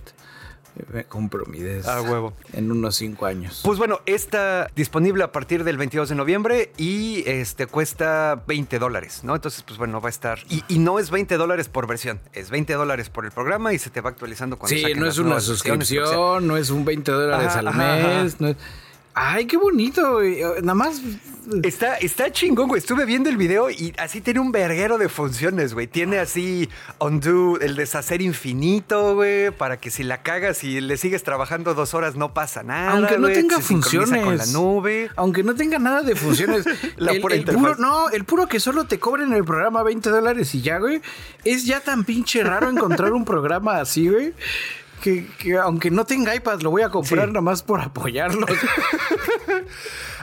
[0.91, 2.33] me compro mi Ah, huevo.
[2.53, 3.61] En unos cinco años.
[3.63, 9.23] Pues bueno, está disponible a partir del 22 de noviembre y este cuesta 20 dólares,
[9.23, 9.35] ¿no?
[9.35, 10.39] Entonces, pues bueno, va a estar.
[10.49, 13.89] Y, no es 20 dólares por versión, es 20 dólares por el programa y se
[13.89, 17.73] te va actualizando cuando Sí, no es una suscripción, no es un 20 dólares al
[17.75, 18.37] mes.
[19.19, 20.41] Ay, qué bonito, güey.
[20.61, 21.01] Nada más.
[21.63, 22.77] Está, está chingón, güey.
[22.77, 25.87] Estuve viendo el video y así tiene un verguero de funciones, güey.
[25.87, 31.23] Tiene así undo, el deshacer infinito, güey, para que si la cagas y le sigues
[31.23, 32.91] trabajando dos horas no pasa nada.
[32.91, 34.23] Aunque no güey, tenga se funciones.
[34.23, 35.09] con la nube.
[35.15, 36.65] Aunque no tenga nada de funciones.
[36.97, 40.11] La el, pura el puro, no, el puro que solo te cobren el programa 20
[40.11, 41.01] dólares y ya, güey.
[41.43, 44.33] Es ya tan pinche raro encontrar un programa así, güey.
[45.01, 47.31] Que, que aunque no tenga iPad, lo voy a comprar Sí.
[47.31, 48.45] nada más por apoyarlo.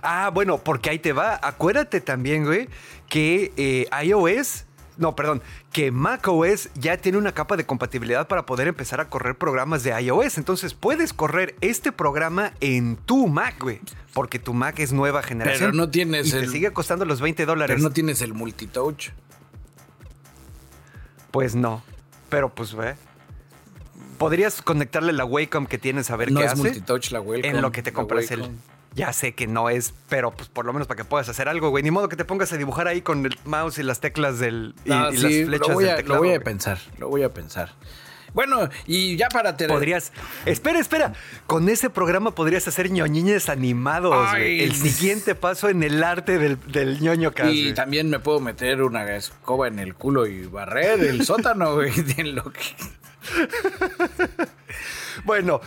[0.06, 1.38] Ah, bueno, porque ahí te va.
[1.42, 2.68] Acuérdate también, güey,
[3.08, 4.66] que eh, iOS,
[4.98, 5.40] no, perdón,
[5.72, 9.98] que macOS ya tiene una capa de compatibilidad para poder empezar a correr programas de
[10.02, 10.36] iOS.
[10.36, 13.80] Entonces puedes correr este programa en tu Mac, güey,
[14.12, 15.74] porque tu Mac es nueva generación.
[15.74, 17.74] no tienes y te el- sigue costando los 20 dólares.
[17.76, 19.08] Pero no tienes el multitouch.
[21.30, 21.82] Pues no,
[22.28, 22.94] pero pues ve.
[24.18, 26.62] Podrías conectarle la Wacom que tienes a ver No qué es hace.
[26.62, 28.50] multitouch la Wacom, En lo que te compras el.
[28.94, 31.70] Ya sé que no es, pero pues por lo menos para que puedas hacer algo,
[31.70, 31.82] güey.
[31.82, 34.74] Ni modo que te pongas a dibujar ahí con el mouse y las teclas del.
[34.84, 36.14] y, y sí, las flechas lo voy, del a, teclado.
[36.14, 36.44] lo voy a güey.
[36.44, 37.72] pensar, lo voy a pensar.
[38.34, 39.78] Bueno, y ya para terminar.
[39.78, 40.12] Podrías.
[40.44, 41.12] Espera, espera.
[41.46, 44.60] Con ese programa podrías hacer ñoñines animados, güey.
[44.60, 44.64] Ay.
[44.64, 47.74] El siguiente paso en el arte del, del ñoño cast, Y güey.
[47.74, 51.90] también me puedo meter una escoba en el culo y barrer el sótano, güey.
[52.16, 52.60] de lo que-
[55.24, 55.60] Bueno,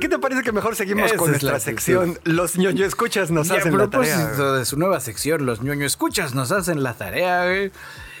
[0.00, 2.18] ¿qué te parece que mejor seguimos Esa con nuestra sección?
[2.24, 4.16] Los ñoño escuchas nos Y a hacen la tarea.
[4.16, 4.58] propósito güey.
[4.58, 7.70] de su nueva sección, los ñoño escuchas nos hacen la tarea, güey.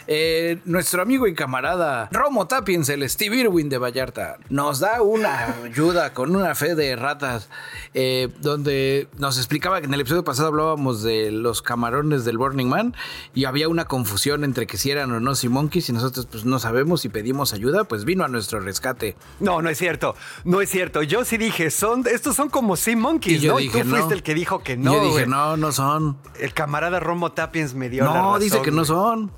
[0.06, 5.54] Eh, nuestro amigo y camarada Romo Tapiens, el Steve Irwin de Vallarta, nos da una
[5.64, 7.48] ayuda con una fe de ratas,
[7.94, 12.66] eh, donde nos explicaba que en el episodio pasado hablábamos de los camarones del Burning
[12.68, 12.94] Man
[13.34, 16.44] y había una confusión entre que si eran o no Sea Monkeys y nosotros pues
[16.44, 19.16] no sabemos y pedimos ayuda, pues vino a nuestro rescate.
[19.40, 20.14] No, no es cierto.
[20.44, 21.02] No es cierto.
[21.02, 23.58] Yo sí dije, son, estos son como Sea Monkeys, Y yo ¿no?
[23.58, 24.12] dije, y tú fuiste no.
[24.14, 24.92] el que dijo que no.
[24.92, 25.26] yo dije, güey.
[25.26, 26.18] no, no son.
[26.38, 29.32] El camarada Romo Tapiens me dio la No, razón, dice que no son.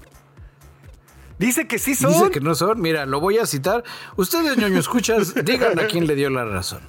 [1.39, 2.13] Dice que sí son.
[2.13, 2.81] Dice que no son.
[2.81, 3.85] Mira, lo voy a citar.
[4.17, 6.81] Ustedes, ñoño, escuchas, digan a quién le dio la razón.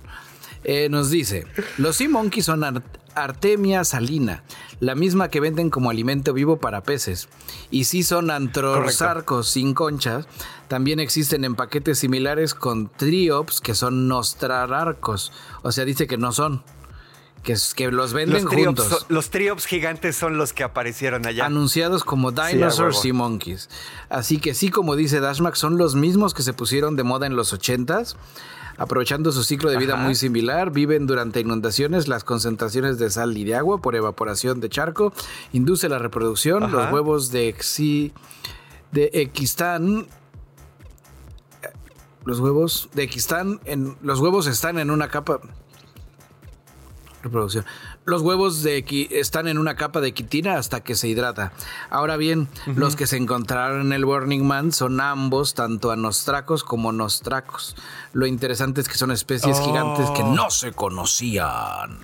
[0.64, 1.46] Eh, nos dice,
[1.78, 2.84] los sea monkeys son ar-
[3.16, 4.44] Artemia salina,
[4.80, 7.30] la misma que venden como alimento vivo para peces.
[7.72, 10.28] Y sí son antrosarcos sin conchas.
[10.68, 15.32] También existen en paquetes similares con triops que son nostrararcos.
[15.64, 16.64] O sea, dice que no son.
[17.76, 19.06] Que, los venden Los juntos.
[19.08, 21.46] los triops gigantes son los que aparecieron allá.
[21.46, 23.02] Anunciados como a Dinosaur huevo.
[23.02, 23.70] Sea Monkeys.
[24.10, 27.38] Así que sí, como dice Dashmack, son los mismos que se pusieron de moda en
[27.38, 28.18] los 80s.
[28.78, 30.04] Aprovechando su ciclo de vida Ajá.
[30.04, 34.68] muy similar, viven durante inundaciones, las concentraciones de sal y de agua por evaporación de
[34.68, 35.14] charco,
[35.54, 36.74] induce la reproducción, Ajá.
[36.74, 38.12] los huevos de, exi,
[38.92, 40.08] de Equistán
[42.26, 45.40] los huevos de Equistán en los huevos están en una capa
[47.28, 47.66] reproducción.
[48.06, 51.52] Los huevos de están en una capa de quitina hasta que se hidrata.
[51.90, 56.92] Ahora bien, los que se encontraron en el Burning Man son ambos, tanto anostracos como
[56.92, 57.76] nostracos.
[58.14, 59.66] Lo interesante es que son especies Oh.
[59.66, 62.00] gigantes que no se conocían.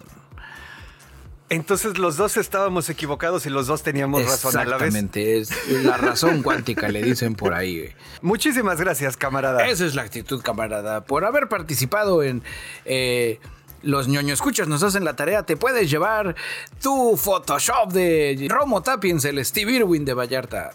[1.50, 4.88] Entonces los dos estábamos equivocados y los dos teníamos razón a la vez.
[4.88, 7.90] Exactamente, es la razón cuántica, le dicen por ahí.
[8.24, 9.68] Muchísimas gracias, camarada.
[9.68, 11.06] Esa es la actitud, camarada.
[11.06, 12.42] Por haber participado en
[12.86, 13.40] eh,
[13.84, 15.44] Los ñoño escuchas, nos hacen la tarea.
[15.44, 16.36] Te puedes llevar
[16.82, 20.72] tu Photoshop de Romo Tapiens, el Steve Irwin de Vallarta.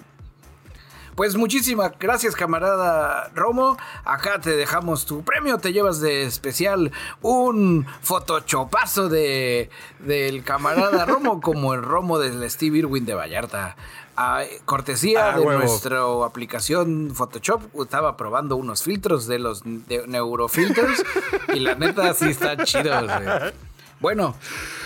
[1.19, 3.77] Pues muchísimas gracias, camarada Romo.
[4.05, 5.59] Acá te dejamos tu premio.
[5.59, 6.93] Te llevas de especial
[7.23, 9.69] un photoshopazo de,
[9.99, 13.75] del camarada Romo, como el Romo del Steve Irwin de Vallarta.
[14.21, 15.61] Ah, cortesía Ah, de huevo.
[15.61, 17.63] nuestra aplicación Photoshop.
[17.81, 21.05] Estaba probando unos filtros de los de neurofilters.
[21.55, 22.93] y la neta sí está chido.
[23.05, 23.53] güey.
[24.01, 24.35] Bueno,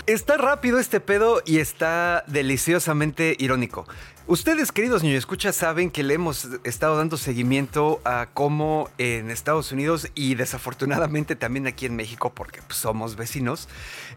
[0.05, 3.87] Está rápido este pedo y está deliciosamente irónico.
[4.25, 9.73] Ustedes, queridos niños escuchas, saben que le hemos estado dando seguimiento a cómo en Estados
[9.73, 13.67] Unidos y desafortunadamente también aquí en México, porque pues, somos vecinos,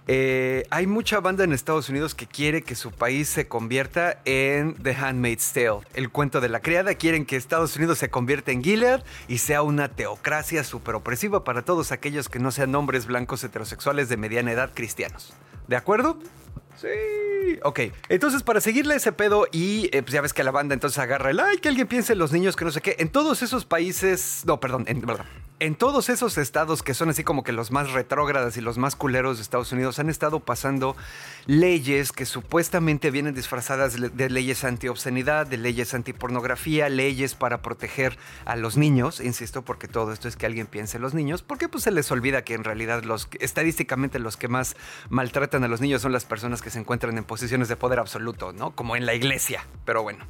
[0.06, 4.74] eh, hay mucha banda en Estados Unidos que quiere que su país se convierta en
[4.74, 6.94] The Handmaid's Tale, el cuento de la criada.
[6.94, 11.62] Quieren que Estados Unidos se convierta en Gilead y sea una teocracia súper opresiva para
[11.62, 15.32] todos aquellos que no sean hombres blancos heterosexuales de mediana edad cristianos.
[15.66, 16.16] ¿De acuerdo?
[16.80, 17.58] Sí.
[17.62, 17.80] Ok.
[18.08, 21.30] Entonces, para seguirle ese pedo y eh, pues ya ves que la banda entonces agarra
[21.30, 22.96] el, ay, que alguien piense en los niños que no sé qué.
[22.98, 25.02] En todos esos países, no, perdón, en,
[25.58, 28.94] en todos esos estados que son así como que los más retrógradas y los más
[28.94, 30.96] culeros de Estados Unidos han estado pasando
[31.46, 38.56] leyes que supuestamente vienen disfrazadas de leyes anti-obscenidad, de leyes anti-pornografía, leyes para proteger a
[38.56, 41.84] los niños, insisto, porque todo esto es que alguien piense en los niños, porque pues
[41.84, 44.76] se les olvida que en realidad los estadísticamente los que más
[45.08, 48.52] maltratan a los niños son las personas que se encuentran en posiciones de poder absoluto,
[48.52, 48.70] ¿no?
[48.72, 50.24] Como en la iglesia, pero bueno.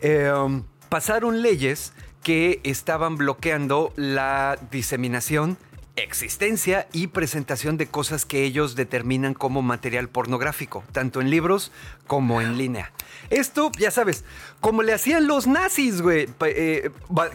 [0.00, 5.58] Em, pasaron leyes que estaban bloqueando la diseminación
[5.96, 11.70] existencia y presentación de cosas que ellos determinan como material pornográfico, tanto en libros
[12.06, 12.92] como en línea.
[13.28, 14.24] Esto, ya sabes,
[14.60, 16.90] como le hacían los nazis, güey, eh,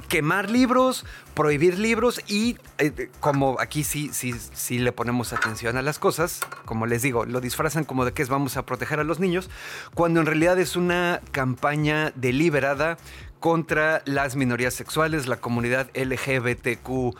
[0.07, 5.83] quemar libros, prohibir libros y eh, como aquí sí, sí, sí le ponemos atención a
[5.83, 9.03] las cosas, como les digo, lo disfrazan como de que es vamos a proteger a
[9.03, 9.49] los niños,
[9.93, 12.97] cuando en realidad es una campaña deliberada
[13.39, 17.15] contra las minorías sexuales, la comunidad LGBTQ,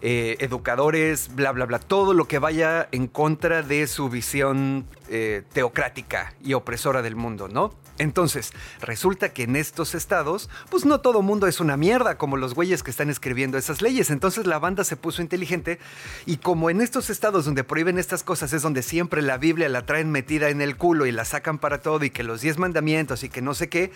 [0.00, 5.42] eh, educadores, bla, bla, bla, todo lo que vaya en contra de su visión eh,
[5.52, 7.74] teocrática y opresora del mundo, ¿no?
[7.98, 12.54] Entonces, resulta que en estos estados, pues no todo mundo es una mierda como los
[12.54, 14.10] güeyes que están escribiendo esas leyes.
[14.10, 15.78] Entonces la banda se puso inteligente
[16.26, 19.84] y como en estos estados donde prohíben estas cosas es donde siempre la Biblia la
[19.84, 23.22] traen metida en el culo y la sacan para todo y que los diez mandamientos
[23.24, 23.92] y que no sé qué,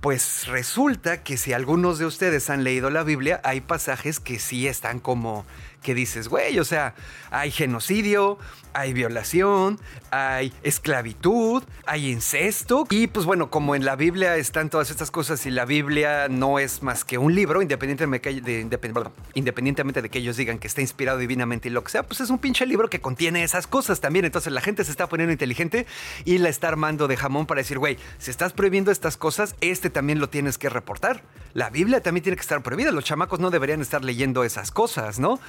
[0.00, 4.66] pues resulta que si algunos de ustedes han leído la Biblia, hay pasajes que sí
[4.66, 5.44] están como
[5.82, 6.94] que dices, güey, o sea,
[7.30, 8.38] hay genocidio,
[8.72, 9.78] hay violación,
[10.10, 12.86] hay esclavitud, hay incesto.
[12.90, 16.58] Y pues bueno, como en la Biblia están todas estas cosas y la Biblia no
[16.58, 18.32] es más que un libro, independientemente
[20.02, 22.38] de, que ellos digan que está inspirado divinamente y lo que sea, pues es un
[22.38, 24.24] pinche libro que contiene esas cosas también.
[24.24, 25.86] Entonces la gente se está poniendo inteligente
[26.24, 29.90] y la está armando de jamón para decir, güey, si estás prohibiendo estas cosas, este
[29.90, 31.22] también lo tienes que reportar.
[31.52, 32.92] La Biblia también tiene que estar prohibida.
[32.92, 35.40] Los chamacos no deberían estar leyendo esas cosas, ¿no?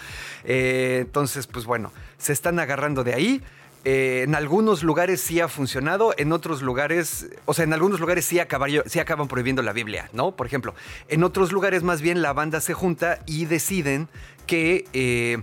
[0.44, 3.44] Eh, entonces, pues bueno, se están agarrando de ahí.
[3.84, 8.26] Eh, en algunos lugares sí ha funcionado, en otros lugares, o sea, en algunos lugares
[8.26, 10.36] sí, acaban prohibiendo la Biblia, ¿no?
[10.36, 10.76] Por ejemplo,
[11.08, 14.08] en otros lugares más bien la banda se junta y deciden
[14.46, 15.42] que eh,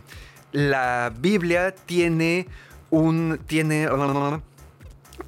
[0.52, 2.46] la Biblia tiene
[2.90, 3.88] un, tiene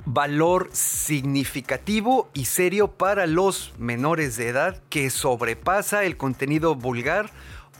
[0.04, 7.30] valor significativo y serio para los menores de edad que sobrepasa el contenido vulgar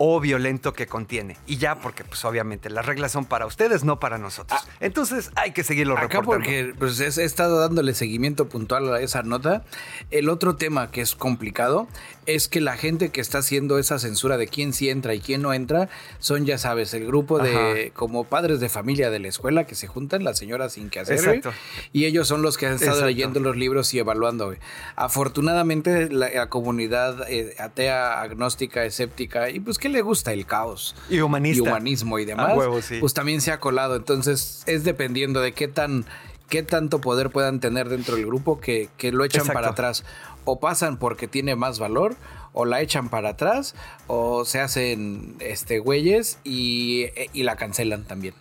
[0.03, 1.37] o violento que contiene.
[1.47, 4.59] Y ya, porque pues obviamente las reglas son para ustedes, no para nosotros.
[4.65, 4.71] Ah.
[4.81, 9.63] Entonces hay que seguirlo Acá porque pues, he estado dándole seguimiento puntual a esa nota.
[10.11, 11.87] El otro tema que es complicado
[12.25, 15.43] es que la gente que está haciendo esa censura de quién sí entra y quién
[15.43, 19.65] no entra son, ya sabes, el grupo de como padres de familia de la escuela
[19.65, 21.19] que se juntan, las señoras sin que hacer.
[21.19, 21.53] Exacto.
[21.93, 24.55] Y ellos son los que han estado leyendo los libros y evaluando.
[24.97, 31.21] Afortunadamente la, comunidad eh, atea, agnóstica, escéptica y pues que le gusta el caos y,
[31.21, 32.55] humanismo y demás,
[33.01, 33.97] pues también se ha colado.
[33.97, 36.07] Entonces es dependiendo de qué tan
[36.49, 40.05] qué tanto poder puedan tener dentro del grupo que, lo echan para atrás.
[40.45, 42.17] O pasan porque tiene más valor,
[42.53, 43.75] o la echan para atrás,
[44.07, 48.35] o se hacen este güeyes y, y la cancelan también.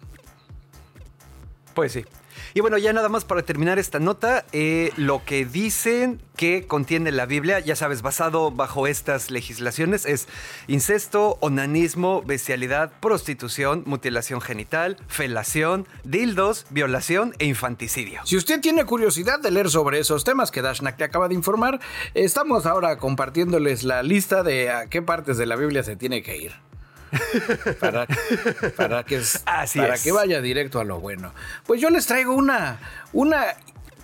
[1.73, 2.05] Pues sí.
[2.53, 7.11] Y bueno, ya nada más para terminar esta nota, eh, lo que dicen que contiene
[7.11, 10.27] la Biblia, ya sabes, basado bajo estas legislaciones, es
[10.67, 18.21] incesto, onanismo, bestialidad, prostitución, mutilación genital, felación, dildos, violación e infanticidio.
[18.23, 21.79] Si usted tiene curiosidad de leer sobre esos temas que Dashnak te acaba de informar,
[22.13, 26.37] estamos ahora compartiéndoles la lista de a qué partes de la Biblia se tiene que
[26.37, 26.68] ir
[27.79, 28.07] para,
[28.75, 29.21] para, que,
[29.75, 31.33] para que vaya directo a lo bueno.
[31.65, 32.79] Pues yo les traigo una,
[33.13, 33.55] una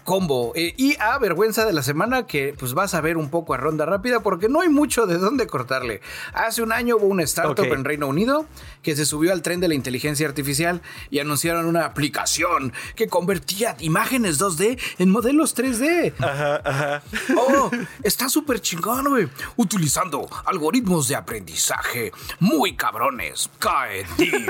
[0.06, 0.54] combo.
[0.56, 3.58] Eh, y a vergüenza de la semana que pues vas a ver un poco a
[3.58, 6.00] ronda rápida porque no hay mucho de dónde cortarle.
[6.34, 8.46] Hace un año hubo una startup en Reino Unido
[8.84, 13.76] que se subió al tren de la inteligencia artificial y anunciaron una aplicación que convertía
[13.80, 16.14] imágenes 2D en modelos 3D.
[16.20, 17.04] Ajá, ajá.
[17.36, 17.72] Oh,
[18.04, 19.28] está súper chingón, güey.
[19.58, 23.50] Utilizando algoritmos de aprendizaje muy cabrones.
[23.58, 24.46] Kaedim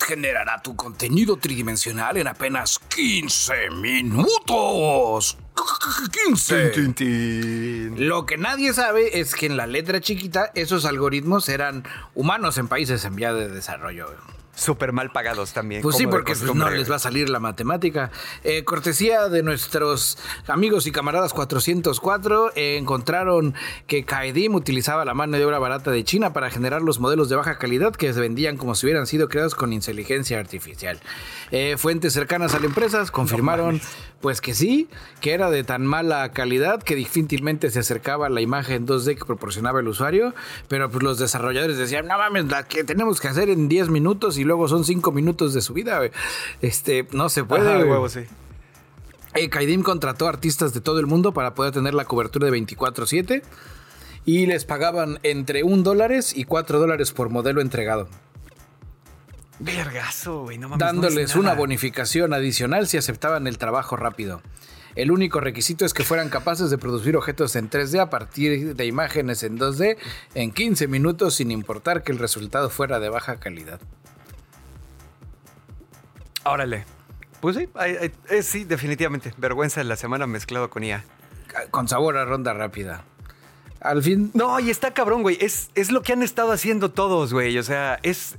[0.00, 4.69] generará tu contenido tridimensional en apenas 15 minutos.
[6.12, 7.92] 15.
[7.96, 12.68] Lo que nadie sabe es que en la letra chiquita esos algoritmos eran humanos en
[12.68, 14.06] países en vía de desarrollo.
[14.60, 15.82] Súper mal pagados también.
[15.82, 18.10] Pues sí, porque pues, no les va a salir la matemática.
[18.44, 23.54] Eh, cortesía de nuestros amigos y camaradas 404, eh, encontraron
[23.86, 27.36] que Kaedim utilizaba la mano de obra barata de China para generar los modelos de
[27.36, 31.00] baja calidad que se vendían como si hubieran sido creados con inteligencia artificial.
[31.50, 33.80] Eh, fuentes cercanas a la empresa confirmaron
[34.20, 34.88] pues que sí,
[35.20, 39.24] que era de tan mala calidad que difícilmente se acercaba a la imagen 2D que
[39.24, 40.34] proporcionaba el usuario,
[40.68, 44.36] pero pues los desarrolladores decían, no mames, la que tenemos que hacer en 10 minutos
[44.36, 46.10] y luego son 5 minutos de subida, güey.
[46.60, 47.68] Este, no se puede.
[47.68, 47.88] Ajá, güey.
[47.88, 48.20] huevo, sí.
[49.34, 53.44] Eh, Kaidim contrató artistas de todo el mundo para poder tener la cobertura de 24/7
[54.24, 58.08] y les pagaban entre un dólares y 4 dólares por modelo entregado,
[59.60, 60.84] Vergazo, güey, no mames.
[60.84, 64.42] dándoles es una bonificación adicional si aceptaban el trabajo rápido.
[64.96, 68.86] El único requisito es que fueran capaces de producir objetos en 3D a partir de
[68.86, 69.96] imágenes en 2D
[70.34, 73.80] en 15 minutos sin importar que el resultado fuera de baja calidad.
[76.44, 76.84] Órale.
[77.40, 79.32] Pues sí, ay, ay, eh, sí, definitivamente.
[79.38, 81.04] Vergüenza de la semana mezclado con IA.
[81.70, 83.04] Con sabor a ronda rápida.
[83.80, 85.38] Al fin, No, y está cabrón, güey.
[85.40, 87.56] Es, es lo que han estado haciendo todos, güey.
[87.58, 88.36] O sea, es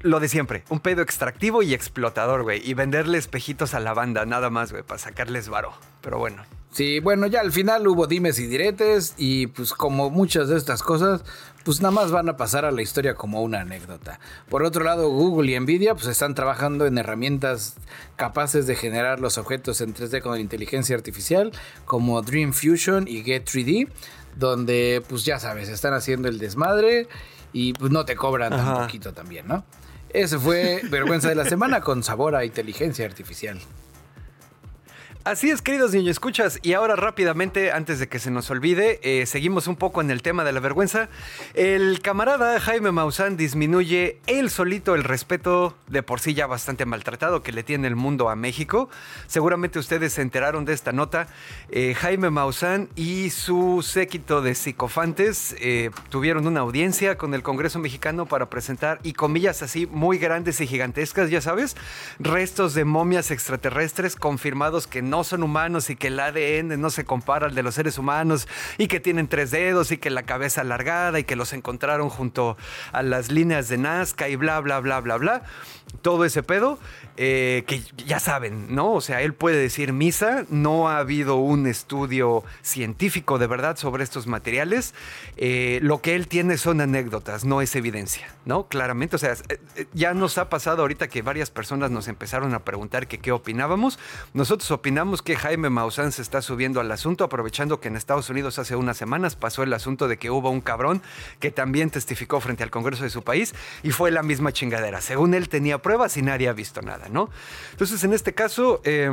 [0.00, 0.64] lo de siempre.
[0.70, 2.62] Un pedo extractivo y explotador, güey.
[2.68, 5.72] Y venderle espejitos a la banda, nada más, güey, para sacarles varo.
[6.00, 6.42] Pero bueno.
[6.70, 10.82] Sí, bueno, ya al final hubo dimes y diretes y pues como muchas de estas
[10.82, 11.22] cosas,
[11.64, 14.20] pues nada más van a pasar a la historia como una anécdota.
[14.48, 17.74] Por otro lado, Google y Nvidia pues están trabajando en herramientas
[18.16, 21.52] capaces de generar los objetos en 3D con inteligencia artificial
[21.84, 23.88] como Dream Fusion y Get 3D,
[24.36, 27.08] donde pues ya sabes, están haciendo el desmadre
[27.52, 28.82] y pues no te cobran tan Ajá.
[28.82, 29.64] poquito también, ¿no?
[30.10, 33.58] Ese fue Vergüenza de la Semana con sabor a inteligencia artificial.
[35.28, 36.58] Así es, queridos niños, escuchas.
[36.62, 40.22] Y ahora rápidamente, antes de que se nos olvide, eh, seguimos un poco en el
[40.22, 41.10] tema de la vergüenza.
[41.52, 47.42] El camarada Jaime Maussan disminuye él solito el respeto de por sí ya bastante maltratado
[47.42, 48.88] que le tiene el mundo a México.
[49.26, 51.28] Seguramente ustedes se enteraron de esta nota.
[51.68, 57.78] Eh, Jaime Maussan y su séquito de psicofantes eh, tuvieron una audiencia con el Congreso
[57.78, 61.76] mexicano para presentar, y comillas así, muy grandes y gigantescas, ya sabes,
[62.18, 67.04] restos de momias extraterrestres confirmados que no son humanos y que el ADN no se
[67.04, 68.48] compara al de los seres humanos
[68.78, 72.56] y que tienen tres dedos y que la cabeza alargada y que los encontraron junto
[72.92, 75.42] a las líneas de Nazca y bla, bla, bla, bla, bla.
[76.02, 76.78] Todo ese pedo
[77.16, 78.92] eh, que ya saben, ¿no?
[78.92, 84.04] O sea, él puede decir misa, no ha habido un estudio científico de verdad sobre
[84.04, 84.94] estos materiales.
[85.36, 88.68] Eh, lo que él tiene son anécdotas, no es evidencia, ¿no?
[88.68, 92.54] Claramente, o sea, eh, eh, ya nos ha pasado ahorita que varias personas nos empezaron
[92.54, 93.98] a preguntar que qué opinábamos.
[94.34, 98.58] Nosotros opinamos que Jaime Maussan se está subiendo al asunto, aprovechando que en Estados Unidos
[98.58, 101.02] hace unas semanas pasó el asunto de que hubo un cabrón
[101.40, 105.00] que también testificó frente al Congreso de su país y fue la misma chingadera.
[105.00, 107.30] Según él tenía pruebas y nadie ha visto nada, ¿no?
[107.72, 108.80] Entonces, en este caso...
[108.84, 109.10] eh,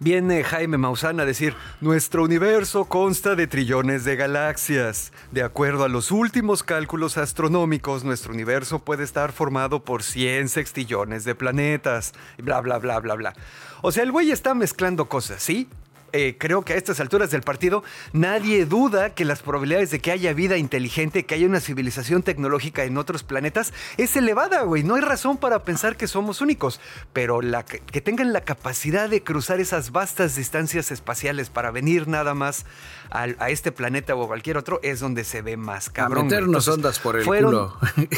[0.00, 5.12] Viene Jaime Maussan a decir, nuestro universo consta de trillones de galaxias.
[5.32, 11.24] De acuerdo a los últimos cálculos astronómicos, nuestro universo puede estar formado por 100 sextillones
[11.24, 12.12] de planetas.
[12.40, 13.34] Bla, bla, bla, bla, bla.
[13.82, 15.68] O sea, el güey está mezclando cosas, ¿sí?
[16.14, 20.10] Eh, creo que a estas alturas del partido nadie duda que las probabilidades de que
[20.10, 24.84] haya vida inteligente, que haya una civilización tecnológica en otros planetas es elevada, güey.
[24.84, 26.80] No hay razón para pensar que somos únicos,
[27.12, 32.08] pero la, que que tengan la capacidad de cruzar esas vastas distancias espaciales para venir
[32.08, 32.64] nada más
[33.10, 36.28] a, este planeta o a cualquier otro es donde se ve más A cabrón.
[36.28, 36.40] güey.
[36.40, 37.76] meternos Entonces, ondas por el fueron- culo.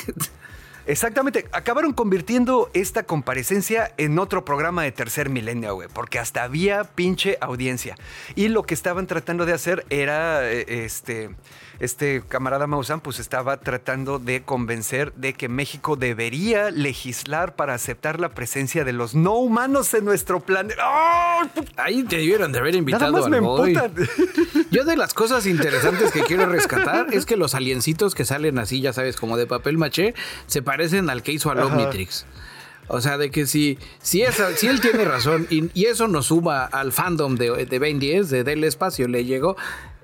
[0.91, 6.83] Exactamente, acabaron convirtiendo esta comparecencia en otro programa de tercer milenio, güey, porque hasta había
[6.83, 7.95] pinche audiencia.
[8.35, 11.31] Y lo que estaban tratando de hacer era, eh, este,
[11.81, 18.21] este camarada Maussan, pues estaba tratando de convencer de que México debería legislar para aceptar
[18.21, 20.83] la presencia de los no humanos en nuestro planeta.
[20.87, 21.43] ¡Oh!
[21.77, 23.75] Ahí te debieron de haber Nada invitado más al me boy.
[23.75, 23.95] emputan.
[24.71, 28.81] Yo de las cosas interesantes que quiero rescatar es que los aliencitos que salen así,
[28.81, 30.15] ya sabes, como de papel maché,
[30.47, 31.61] se parecen al que hizo al.
[31.61, 32.27] Omnitrix.
[32.89, 36.27] O sea, de que si, si, esa- si él tiene razón y, y eso nos
[36.27, 39.57] suma al fandom de, de Ben 10, de Del Espacio, le llegó.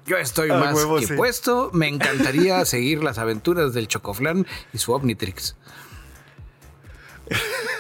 [0.06, 1.14] Yo estoy más huevo, que sí.
[1.14, 1.70] puesto.
[1.72, 5.56] Me encantaría seguir las aventuras del Chocoflan y su Omnitrix.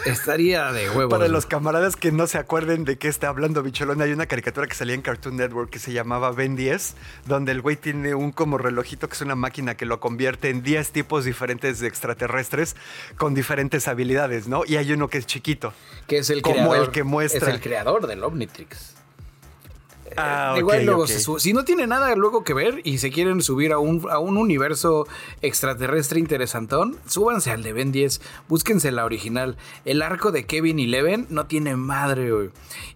[0.04, 1.10] Estaría de huevos.
[1.10, 4.66] Para los camaradas que no se acuerden de qué está hablando Bicholón, hay una caricatura
[4.66, 6.94] que salía en Cartoon Network que se llamaba Ben 10,
[7.26, 10.62] donde el güey tiene un como relojito que es una máquina que lo convierte en
[10.62, 12.76] 10 tipos diferentes de extraterrestres
[13.16, 14.62] con diferentes habilidades, ¿no?
[14.64, 15.72] Y hay uno que es chiquito.
[16.06, 17.48] que es el como creador, el que muestra.
[17.48, 18.95] Es el creador del Omnitrix.
[20.16, 21.08] Ah, Eh, Igual luego ok.
[21.08, 21.40] se sube.
[21.40, 24.36] Si no tiene nada luego que ver y se quieren subir a un, a un
[24.36, 25.06] universo
[25.42, 29.56] extraterrestre interesantón, súbanse al de Ben 10, búsquense la original.
[29.84, 32.50] El arco de Kevin y Leven no tiene madre, güey.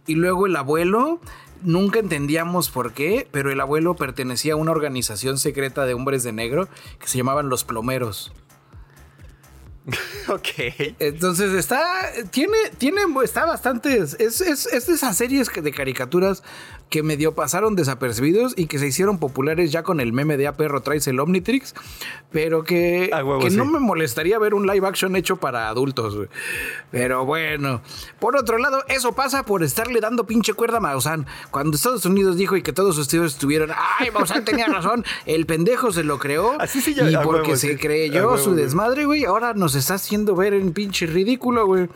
[0.06, 1.20] Y luego el abuelo,
[1.62, 6.32] nunca entendíamos por qué, pero el abuelo pertenecía a una organización secreta de hombres de
[6.32, 8.32] negro que se llamaban los plomeros.
[10.28, 10.94] Ok.
[11.00, 11.82] Entonces está,
[12.30, 16.44] tiene, tiene, está bastante, es, es, es de esas series de caricaturas
[16.90, 20.56] que medio pasaron desapercibidos y que se hicieron populares ya con el meme de A
[20.56, 21.74] perro traes el Omnitrix,
[22.32, 26.18] pero que, huevo, que no me molestaría ver un live action hecho para adultos.
[26.90, 27.80] Pero bueno,
[28.18, 31.26] por otro lado, eso pasa por estarle dando pinche cuerda a Maussan.
[31.52, 35.46] Cuando Estados Unidos dijo y que todos sus tíos estuvieron, ay, Maussan tenía razón, el
[35.46, 37.76] pendejo se lo creó Así sí, ya- y porque huevo, se sí.
[37.76, 41.88] Creyó huevo, su desmadre, güey, ahora nos está haciendo ver en pinche ridículo, güey.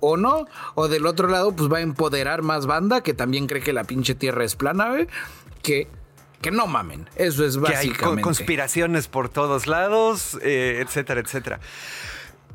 [0.00, 3.62] O no, o del otro lado, pues va a empoderar más banda que también cree
[3.62, 4.92] que la pinche tierra es plana.
[5.62, 5.88] Que,
[6.40, 7.08] que no mamen.
[7.16, 8.22] Eso es Que hay básicamente.
[8.22, 11.58] co- conspiraciones por todos lados, eh, etcétera, etcétera.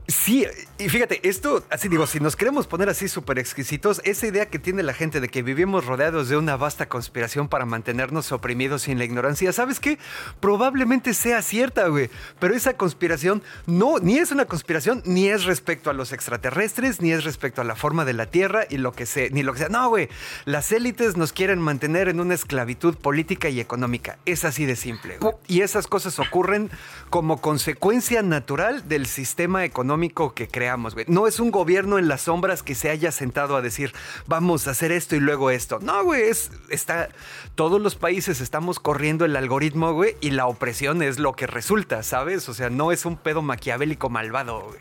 [0.07, 0.45] Sí,
[0.77, 4.59] y fíjate, esto, así digo, si nos queremos poner así súper exquisitos, esa idea que
[4.59, 8.97] tiene la gente de que vivimos rodeados de una vasta conspiración para mantenernos oprimidos en
[8.97, 9.97] la ignorancia, ¿sabes qué?
[10.41, 12.09] Probablemente sea cierta, güey.
[12.39, 17.13] Pero esa conspiración no, ni es una conspiración, ni es respecto a los extraterrestres, ni
[17.13, 19.59] es respecto a la forma de la Tierra y lo que sea, ni lo que
[19.59, 19.69] sea.
[19.69, 20.09] No, güey.
[20.43, 24.17] Las élites nos quieren mantener en una esclavitud política y económica.
[24.25, 25.33] Es así de simple, güey.
[25.47, 26.69] Y esas cosas ocurren
[27.09, 31.05] como consecuencia natural del sistema económico que creamos, güey.
[31.07, 33.93] No es un gobierno en las sombras que se haya sentado a decir,
[34.27, 35.79] vamos a hacer esto y luego esto.
[35.81, 37.09] No, güey, es, está,
[37.55, 42.03] todos los países estamos corriendo el algoritmo, güey, y la opresión es lo que resulta,
[42.03, 42.47] ¿sabes?
[42.49, 44.79] O sea, no es un pedo maquiavélico malvado, güey.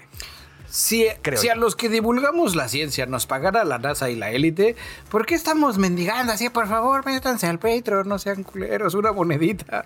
[0.73, 4.31] Si, Creo si a los que divulgamos la ciencia nos pagara la NASA y la
[4.31, 4.75] élite,
[5.11, 6.49] ¿por qué estamos mendigando así?
[6.49, 9.85] Por favor, métanse al Patreon, no sean culeros, una monedita.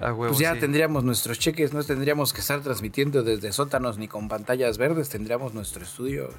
[0.00, 0.60] A huevo, pues ya sí.
[0.60, 5.54] tendríamos nuestros cheques, no tendríamos que estar transmitiendo desde sótanos ni con pantallas verdes, tendríamos
[5.54, 6.30] nuestro estudio.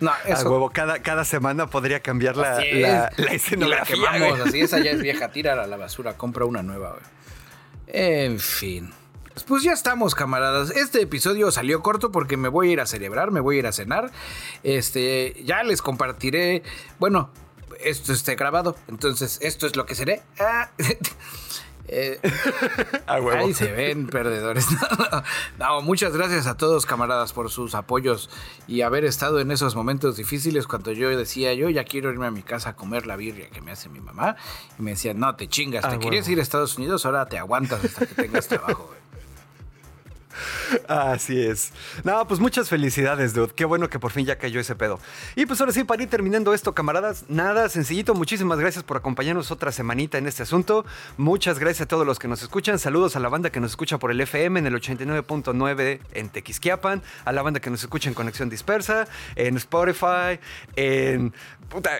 [0.00, 0.50] No, A eso.
[0.50, 3.18] huevo, cada, cada semana podría cambiar la, Así la, es.
[3.18, 3.96] la Y la escenografía.
[3.96, 7.02] quemamos, así esa ya es vieja, tírala a la basura, compra una nueva, güey.
[7.86, 8.92] En fin.
[9.46, 10.70] Pues ya estamos, camaradas.
[10.70, 13.66] Este episodio salió corto porque me voy a ir a celebrar, me voy a ir
[13.66, 14.10] a cenar.
[14.62, 16.62] Este, ya les compartiré.
[16.98, 17.30] Bueno,
[17.84, 20.22] esto está grabado, entonces esto es lo que seré.
[20.40, 20.70] Ah,
[21.88, 22.20] eh,
[23.06, 23.44] A huevo.
[23.46, 24.66] Ahí se ven perdedores.
[25.58, 28.28] No, muchas gracias a todos, camaradas, por sus apoyos
[28.68, 32.30] y haber estado en esos momentos difíciles cuando yo decía, yo ya quiero irme a
[32.30, 34.36] mi casa a comer la birria que me hace mi mamá.
[34.78, 36.32] Y me decían, no, te chingas, te Ah, querías huevo.
[36.34, 39.05] ir a Estados Unidos, ahora te aguantas hasta que tengas trabajo, güey.
[40.88, 41.72] Así es.
[42.04, 43.52] No, pues muchas felicidades, dude.
[43.54, 45.00] Qué bueno que por fin ya cayó ese pedo.
[45.34, 48.14] Y pues ahora sí, para ir terminando esto, camaradas, nada, sencillito.
[48.14, 50.84] Muchísimas gracias por acompañarnos otra semanita en este asunto.
[51.16, 52.78] Muchas gracias a todos los que nos escuchan.
[52.78, 57.02] Saludos a la banda que nos escucha por el FM en el 89.9 en Tequisquiapan,
[57.24, 60.38] a la banda que nos escucha en Conexión Dispersa, en Spotify,
[60.76, 61.32] en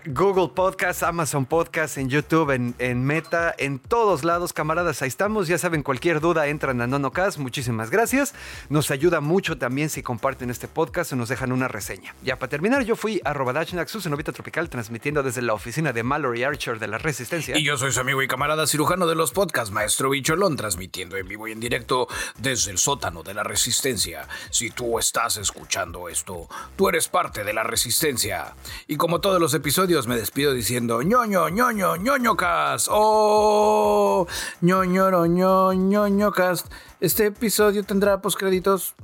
[0.06, 5.02] Google Podcast, Amazon Podcast, en YouTube, en, en Meta, en todos lados, camaradas.
[5.02, 5.48] Ahí estamos.
[5.48, 7.38] Ya saben, cualquier duda entran a NonoCast.
[7.38, 8.25] Muchísimas gracias.
[8.68, 12.14] Nos ayuda mucho también si comparten este podcast o nos dejan una reseña.
[12.22, 16.02] Ya para terminar, yo fui a Robadachnax, su cenovita tropical, transmitiendo desde la oficina de
[16.02, 17.56] Mallory Archer de la Resistencia.
[17.58, 21.28] Y yo soy su amigo y camarada cirujano de los podcasts, Maestro Bicholón, transmitiendo en
[21.28, 22.08] vivo y en directo
[22.38, 24.28] desde el sótano de la Resistencia.
[24.50, 28.54] Si tú estás escuchando esto, tú eres parte de la Resistencia.
[28.86, 32.88] Y como todos los episodios, me despido diciendo ñoño, ñoño, ñoño cast.
[32.90, 34.26] Oh,
[34.60, 36.66] ñoñoro, ño, ñoño cast.
[36.98, 38.94] Este episodio tendrá postcréditos.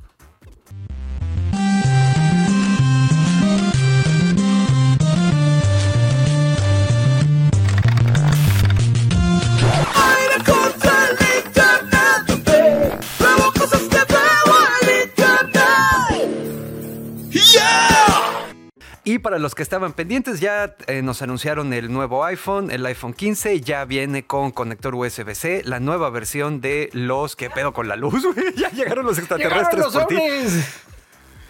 [19.05, 23.13] Y para los que estaban pendientes, ya eh, nos anunciaron el nuevo iPhone, el iPhone
[23.13, 27.35] 15, ya viene con conector USB-C, la nueva versión de los...
[27.35, 28.25] ¿Qué pedo con la luz?
[28.25, 28.53] güey?
[28.55, 30.53] ya llegaron los extraterrestres ¡Llegaron los!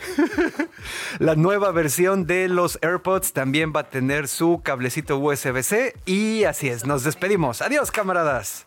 [1.20, 6.68] La nueva versión de los AirPods también va a tener su cablecito USB-C y así
[6.68, 7.62] es, nos despedimos.
[7.62, 8.66] Adiós, camaradas.